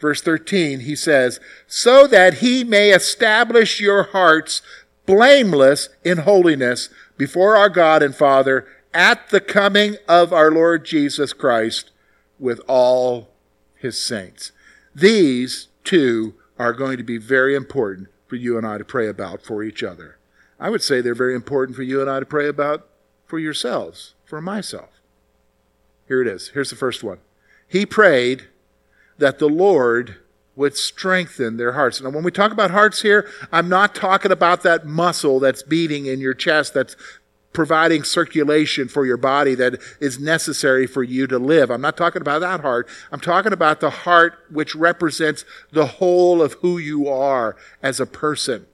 Verse 0.00 0.22
13, 0.22 0.80
he 0.80 0.96
says, 0.96 1.40
So 1.66 2.06
that 2.06 2.34
he 2.34 2.64
may 2.64 2.90
establish 2.90 3.80
your 3.80 4.04
hearts 4.04 4.62
blameless 5.06 5.88
in 6.04 6.18
holiness 6.18 6.88
before 7.16 7.56
our 7.56 7.68
God 7.68 8.02
and 8.02 8.14
Father 8.14 8.66
at 8.92 9.28
the 9.30 9.40
coming 9.40 9.96
of 10.08 10.32
our 10.32 10.50
Lord 10.50 10.84
Jesus 10.84 11.32
Christ 11.32 11.90
with 12.38 12.60
all 12.68 13.30
his 13.76 14.00
saints. 14.00 14.52
These 14.94 15.68
two 15.82 16.34
are 16.58 16.72
going 16.72 16.96
to 16.96 17.02
be 17.02 17.18
very 17.18 17.54
important 17.54 18.08
for 18.26 18.36
you 18.36 18.56
and 18.56 18.66
I 18.66 18.78
to 18.78 18.84
pray 18.84 19.08
about 19.08 19.42
for 19.42 19.62
each 19.62 19.82
other. 19.82 20.18
I 20.58 20.70
would 20.70 20.82
say 20.82 21.00
they're 21.00 21.14
very 21.14 21.34
important 21.34 21.76
for 21.76 21.82
you 21.82 22.00
and 22.00 22.08
I 22.08 22.20
to 22.20 22.26
pray 22.26 22.48
about 22.48 22.88
for 23.26 23.38
yourselves, 23.38 24.14
for 24.24 24.40
myself. 24.40 24.90
Here 26.06 26.22
it 26.22 26.28
is. 26.28 26.48
Here's 26.48 26.70
the 26.70 26.76
first 26.76 27.02
one. 27.02 27.18
He 27.66 27.84
prayed 27.84 28.48
that 29.18 29.38
the 29.38 29.48
Lord 29.48 30.16
would 30.56 30.76
strengthen 30.76 31.56
their 31.56 31.72
hearts. 31.72 32.00
Now, 32.00 32.10
when 32.10 32.24
we 32.24 32.30
talk 32.30 32.52
about 32.52 32.70
hearts 32.70 33.02
here, 33.02 33.28
I'm 33.50 33.68
not 33.68 33.94
talking 33.94 34.32
about 34.32 34.62
that 34.62 34.86
muscle 34.86 35.40
that's 35.40 35.62
beating 35.62 36.06
in 36.06 36.20
your 36.20 36.34
chest 36.34 36.74
that's 36.74 36.96
providing 37.52 38.02
circulation 38.02 38.88
for 38.88 39.06
your 39.06 39.16
body 39.16 39.54
that 39.54 39.80
is 40.00 40.18
necessary 40.18 40.86
for 40.86 41.02
you 41.02 41.26
to 41.26 41.38
live. 41.38 41.70
I'm 41.70 41.80
not 41.80 41.96
talking 41.96 42.20
about 42.20 42.40
that 42.40 42.60
heart. 42.60 42.88
I'm 43.10 43.20
talking 43.20 43.52
about 43.52 43.80
the 43.80 43.90
heart 43.90 44.34
which 44.50 44.74
represents 44.74 45.44
the 45.72 45.86
whole 45.86 46.42
of 46.42 46.54
who 46.54 46.78
you 46.78 47.08
are 47.08 47.56
as 47.82 48.00
a 48.00 48.06
person, 48.06 48.66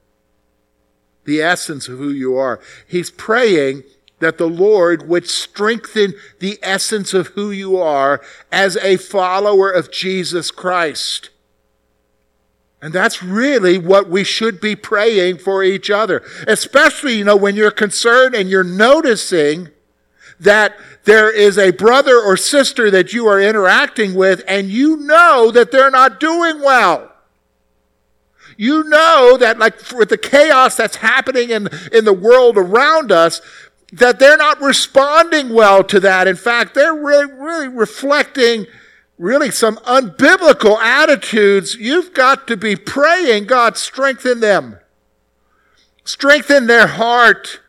the 1.25 1.41
essence 1.41 1.87
of 1.87 1.99
who 1.99 2.09
you 2.09 2.35
are. 2.35 2.59
He's 2.87 3.11
praying 3.11 3.83
that 4.19 4.37
the 4.37 4.49
Lord 4.49 5.07
would 5.07 5.27
strengthen 5.27 6.13
the 6.39 6.59
essence 6.61 7.13
of 7.13 7.27
who 7.27 7.51
you 7.51 7.77
are 7.77 8.21
as 8.51 8.77
a 8.77 8.97
follower 8.97 9.69
of 9.69 9.91
Jesus 9.91 10.51
Christ. 10.51 11.29
And 12.81 12.93
that's 12.93 13.21
really 13.21 13.77
what 13.77 14.09
we 14.09 14.23
should 14.23 14.59
be 14.59 14.75
praying 14.75 15.37
for 15.37 15.63
each 15.63 15.91
other. 15.91 16.23
Especially, 16.47 17.17
you 17.17 17.23
know, 17.23 17.35
when 17.35 17.55
you're 17.55 17.69
concerned 17.69 18.33
and 18.33 18.49
you're 18.49 18.63
noticing 18.63 19.69
that 20.39 20.75
there 21.03 21.31
is 21.31 21.59
a 21.59 21.71
brother 21.71 22.17
or 22.17 22.35
sister 22.35 22.89
that 22.89 23.13
you 23.13 23.27
are 23.27 23.39
interacting 23.39 24.15
with 24.15 24.43
and 24.47 24.69
you 24.69 24.97
know 24.97 25.51
that 25.51 25.71
they're 25.71 25.91
not 25.91 26.19
doing 26.19 26.59
well. 26.59 27.11
You 28.57 28.83
know 28.83 29.37
that 29.39 29.59
like 29.59 29.91
with 29.91 30.09
the 30.09 30.17
chaos 30.17 30.75
that's 30.75 30.97
happening 30.97 31.51
in, 31.51 31.69
in 31.91 32.05
the 32.05 32.13
world 32.13 32.57
around 32.57 33.11
us, 33.11 33.41
that 33.93 34.19
they're 34.19 34.37
not 34.37 34.61
responding 34.61 35.53
well 35.53 35.83
to 35.83 35.99
that. 35.99 36.27
In 36.27 36.35
fact, 36.35 36.73
they're 36.73 36.95
really, 36.95 37.31
really 37.31 37.67
reflecting 37.67 38.65
really 39.21 39.51
some 39.51 39.77
unbiblical 39.77 40.77
attitudes, 40.79 41.75
you've 41.75 42.11
got 42.11 42.47
to 42.47 42.57
be 42.57 42.75
praying, 42.75 43.45
God, 43.45 43.77
strengthen 43.77 44.39
them. 44.39 44.79
Strengthen 46.03 46.65
their 46.65 46.87
heart. 46.87 47.61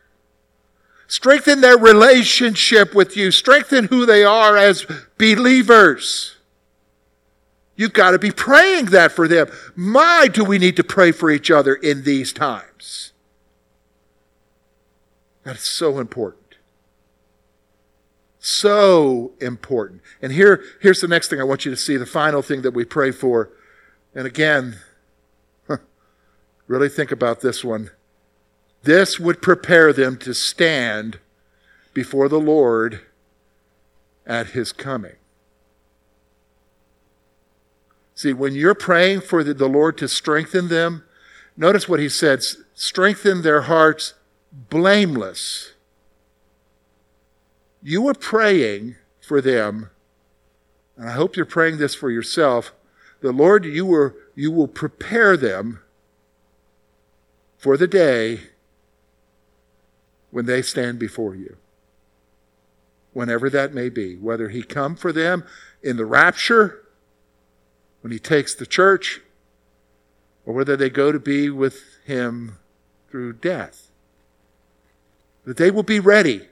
Strengthen 1.07 1.61
their 1.61 1.77
relationship 1.77 2.95
with 2.95 3.15
you. 3.15 3.29
Strengthen 3.29 3.85
who 3.85 4.05
they 4.07 4.23
are 4.23 4.57
as 4.57 4.87
believers. 5.19 6.37
You've 7.75 7.93
got 7.93 8.11
to 8.11 8.19
be 8.19 8.31
praying 8.31 8.85
that 8.85 9.11
for 9.11 9.27
them. 9.27 9.47
My, 9.75 10.27
do 10.31 10.43
we 10.43 10.57
need 10.57 10.75
to 10.77 10.83
pray 10.83 11.11
for 11.11 11.29
each 11.29 11.51
other 11.51 11.75
in 11.75 12.03
these 12.03 12.33
times. 12.33 13.11
That's 15.43 15.69
so 15.69 15.99
important. 15.99 16.42
So 18.45 19.31
important. 19.39 20.01
And 20.21 20.33
here, 20.33 20.61
here's 20.81 20.99
the 20.99 21.07
next 21.07 21.29
thing 21.29 21.39
I 21.39 21.45
want 21.45 21.63
you 21.63 21.71
to 21.71 21.77
see, 21.77 21.95
the 21.95 22.05
final 22.05 22.41
thing 22.41 22.61
that 22.63 22.73
we 22.73 22.83
pray 22.83 23.11
for. 23.11 23.51
And 24.13 24.27
again, 24.27 24.79
really 26.67 26.89
think 26.89 27.09
about 27.09 27.39
this 27.39 27.63
one. 27.63 27.91
This 28.83 29.17
would 29.17 29.41
prepare 29.41 29.93
them 29.93 30.17
to 30.17 30.33
stand 30.33 31.19
before 31.93 32.27
the 32.27 32.39
Lord 32.39 32.99
at 34.25 34.47
his 34.47 34.73
coming. 34.73 35.15
See, 38.13 38.33
when 38.33 38.55
you're 38.55 38.75
praying 38.75 39.21
for 39.21 39.41
the, 39.41 39.69
Lord 39.69 39.97
to 39.99 40.09
strengthen 40.09 40.67
them, 40.67 41.05
notice 41.55 41.87
what 41.87 42.01
he 42.01 42.09
said 42.09 42.43
strengthen 42.73 43.41
their 43.41 43.61
hearts 43.61 44.15
blameless. 44.51 45.71
You 47.83 48.07
are 48.07 48.13
praying 48.13 48.95
for 49.19 49.41
them, 49.41 49.89
and 50.95 51.09
I 51.09 51.11
hope 51.11 51.35
you're 51.35 51.45
praying 51.45 51.77
this 51.77 51.93
for 51.93 52.09
yourself. 52.09 52.73
The 53.19 53.33
Lord, 53.33 53.65
you, 53.65 53.85
were, 53.85 54.15
you 54.35 54.51
will 54.51 54.69
prepare 54.69 55.35
them 55.35 55.81
for 57.57 57.75
the 57.75 57.87
day 57.87 58.39
when 60.31 60.45
they 60.45 60.61
stand 60.61 60.97
before 60.97 61.35
you. 61.35 61.57
Whenever 63.11 63.49
that 63.49 63.73
may 63.73 63.89
be, 63.89 64.15
whether 64.15 64.49
He 64.49 64.63
come 64.63 64.95
for 64.95 65.11
them 65.11 65.43
in 65.81 65.97
the 65.97 66.05
rapture, 66.05 66.83
when 67.99 68.11
He 68.11 68.19
takes 68.19 68.55
the 68.55 68.65
church, 68.65 69.21
or 70.45 70.53
whether 70.53 70.77
they 70.77 70.89
go 70.89 71.11
to 71.11 71.19
be 71.19 71.49
with 71.49 71.99
Him 72.05 72.57
through 73.11 73.33
death. 73.33 73.91
That 75.43 75.57
they 75.57 75.69
will 75.69 75.83
be 75.83 75.99
ready. 75.99 76.47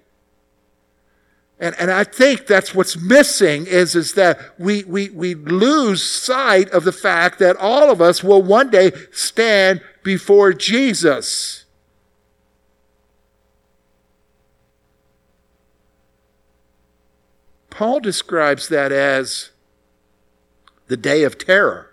And, 1.61 1.75
and 1.77 1.91
I 1.91 2.03
think 2.03 2.47
that's 2.47 2.73
what's 2.73 2.97
missing 2.97 3.67
is, 3.67 3.95
is 3.95 4.15
that 4.15 4.39
we, 4.57 4.83
we, 4.85 5.11
we 5.11 5.35
lose 5.35 6.03
sight 6.03 6.71
of 6.71 6.83
the 6.85 6.91
fact 6.91 7.37
that 7.37 7.55
all 7.55 7.91
of 7.91 8.01
us 8.01 8.23
will 8.23 8.41
one 8.41 8.71
day 8.71 8.91
stand 9.11 9.79
before 10.01 10.53
Jesus. 10.53 11.65
Paul 17.69 17.99
describes 17.99 18.67
that 18.69 18.91
as 18.91 19.51
the 20.87 20.97
day 20.97 21.23
of 21.23 21.37
terror. 21.37 21.91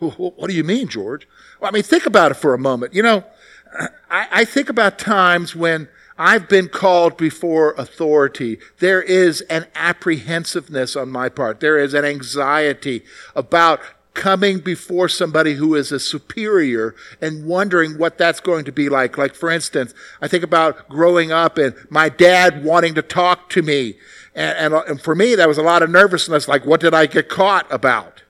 What 0.00 0.48
do 0.48 0.54
you 0.54 0.64
mean, 0.64 0.88
George? 0.88 1.28
Well, 1.60 1.70
I 1.70 1.72
mean, 1.72 1.84
think 1.84 2.04
about 2.04 2.32
it 2.32 2.34
for 2.34 2.52
a 2.52 2.58
moment. 2.58 2.94
You 2.94 3.04
know, 3.04 3.24
I, 4.10 4.26
I 4.30 4.44
think 4.44 4.68
about 4.68 4.98
times 4.98 5.54
when 5.54 5.88
I've 6.18 6.48
been 6.48 6.68
called 6.68 7.16
before 7.16 7.72
authority. 7.72 8.58
There 8.78 9.02
is 9.02 9.40
an 9.42 9.66
apprehensiveness 9.74 10.94
on 10.94 11.10
my 11.10 11.28
part. 11.28 11.60
There 11.60 11.78
is 11.78 11.92
an 11.94 12.04
anxiety 12.04 13.04
about 13.34 13.80
coming 14.14 14.60
before 14.60 15.08
somebody 15.08 15.54
who 15.54 15.74
is 15.74 15.90
a 15.90 15.98
superior 15.98 16.94
and 17.20 17.46
wondering 17.46 17.98
what 17.98 18.16
that's 18.16 18.40
going 18.40 18.64
to 18.64 18.72
be 18.72 18.88
like. 18.88 19.18
Like, 19.18 19.34
for 19.34 19.50
instance, 19.50 19.92
I 20.22 20.28
think 20.28 20.44
about 20.44 20.88
growing 20.88 21.32
up 21.32 21.58
and 21.58 21.74
my 21.90 22.08
dad 22.08 22.64
wanting 22.64 22.94
to 22.94 23.02
talk 23.02 23.50
to 23.50 23.62
me. 23.62 23.96
And, 24.34 24.72
and, 24.72 24.88
and 24.88 25.00
for 25.00 25.14
me, 25.14 25.34
that 25.34 25.48
was 25.48 25.58
a 25.58 25.62
lot 25.62 25.82
of 25.82 25.90
nervousness. 25.90 26.46
Like, 26.46 26.64
what 26.64 26.80
did 26.80 26.94
I 26.94 27.06
get 27.06 27.28
caught 27.28 27.70
about? 27.72 28.22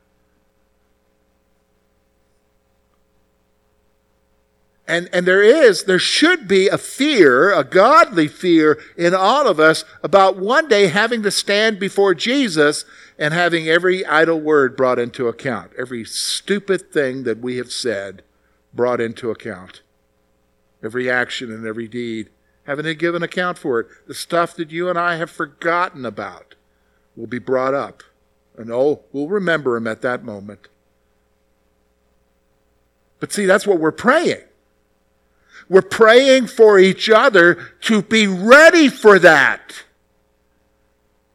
And, 4.87 5.09
and 5.13 5.27
there 5.27 5.43
is, 5.43 5.85
there 5.85 5.99
should 5.99 6.47
be 6.47 6.69
a 6.69 6.77
fear, 6.77 7.53
a 7.53 7.65
godly 7.65 8.29
fear 8.29 8.79
in 8.99 9.15
all 9.15 9.47
of 9.47 9.59
us 9.59 9.85
about 10.03 10.37
one 10.37 10.69
day 10.69 10.89
having 10.89 11.23
to 11.23 11.31
stand 11.31 11.81
before 11.81 12.15
Jesus 12.15 12.85
and 13.19 13.33
having 13.33 13.67
every 13.67 14.05
idle 14.05 14.39
word 14.39 14.77
brought 14.77 14.99
into 14.99 15.27
account, 15.27 15.73
every 15.79 16.05
stupid 16.05 16.93
thing 16.93 17.23
that 17.25 17.39
we 17.39 17.57
have 17.57 17.73
said 17.73 18.23
brought 18.75 19.01
into 19.01 19.31
account, 19.31 19.81
every 20.83 21.11
action 21.11 21.51
and 21.51 21.67
every 21.67 21.89
deed, 21.89 22.29
having 22.65 22.85
to 22.85 22.95
give 22.95 23.15
an 23.15 23.23
account 23.23 23.57
for 23.57 23.81
it. 23.81 23.87
The 24.07 24.15
stuff 24.15 24.55
that 24.57 24.71
you 24.71 24.91
and 24.91 24.99
I 24.99 25.17
have 25.17 25.31
forgotten 25.31 26.05
about 26.05 26.57
will 27.17 27.27
be 27.27 27.39
brought 27.39 27.73
up. 27.73 28.03
And 28.59 28.71
oh, 28.71 29.01
we'll 29.13 29.29
remember 29.29 29.77
him 29.77 29.87
at 29.87 30.03
that 30.03 30.25
moment. 30.25 30.69
But 33.19 33.33
see, 33.33 33.47
that's 33.47 33.67
what 33.67 33.81
we're 33.81 33.93
praying. 33.93 34.43
We're 35.69 35.83
praying 35.83 36.49
for 36.49 36.79
each 36.79 37.09
other 37.09 37.55
to 37.83 38.03
be 38.03 38.27
ready 38.27 38.89
for 38.89 39.19
that. 39.19 39.85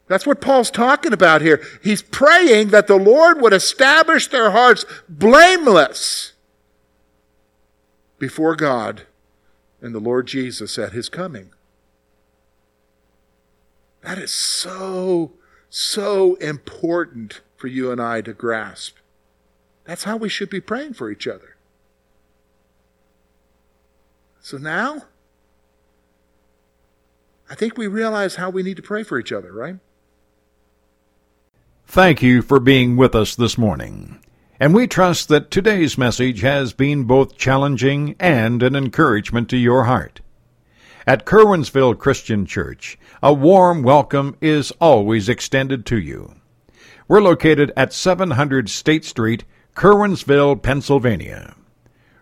That's 0.06 0.26
what 0.26 0.40
Paul's 0.40 0.70
talking 0.70 1.12
about 1.12 1.40
here. 1.40 1.62
He's 1.82 2.02
praying 2.02 2.68
that 2.68 2.88
the 2.88 2.96
Lord 2.96 3.40
would 3.40 3.52
establish 3.52 4.26
their 4.26 4.50
hearts 4.50 4.84
blameless 5.08 6.32
before 8.18 8.56
God 8.56 9.02
and 9.80 9.94
the 9.94 10.00
Lord 10.00 10.26
Jesus 10.26 10.78
at 10.78 10.92
his 10.92 11.08
coming. 11.08 11.52
That 14.02 14.18
is 14.18 14.32
so, 14.32 15.32
so 15.68 16.34
important 16.36 17.40
for 17.56 17.68
you 17.68 17.92
and 17.92 18.00
I 18.00 18.20
to 18.22 18.32
grasp. 18.32 18.96
That's 19.84 20.04
how 20.04 20.16
we 20.16 20.28
should 20.28 20.50
be 20.50 20.60
praying 20.60 20.94
for 20.94 21.10
each 21.10 21.26
other. 21.26 21.49
So 24.42 24.56
now, 24.56 25.02
I 27.50 27.54
think 27.54 27.76
we 27.76 27.86
realize 27.86 28.36
how 28.36 28.48
we 28.50 28.62
need 28.62 28.76
to 28.76 28.82
pray 28.82 29.02
for 29.02 29.18
each 29.18 29.32
other, 29.32 29.52
right? 29.52 29.76
Thank 31.86 32.22
you 32.22 32.40
for 32.40 32.60
being 32.60 32.96
with 32.96 33.14
us 33.14 33.34
this 33.34 33.58
morning. 33.58 34.20
And 34.58 34.74
we 34.74 34.86
trust 34.86 35.28
that 35.28 35.50
today's 35.50 35.98
message 35.98 36.40
has 36.40 36.72
been 36.72 37.04
both 37.04 37.36
challenging 37.36 38.14
and 38.20 38.62
an 38.62 38.76
encouragement 38.76 39.48
to 39.50 39.56
your 39.56 39.84
heart. 39.84 40.20
At 41.06 41.24
Curwensville 41.26 41.98
Christian 41.98 42.46
Church, 42.46 42.98
a 43.22 43.32
warm 43.32 43.82
welcome 43.82 44.36
is 44.40 44.70
always 44.80 45.28
extended 45.28 45.84
to 45.86 45.98
you. 45.98 46.36
We're 47.08 47.22
located 47.22 47.72
at 47.76 47.92
700 47.92 48.68
State 48.68 49.04
Street, 49.04 49.44
Curwensville, 49.74 50.62
Pennsylvania. 50.62 51.56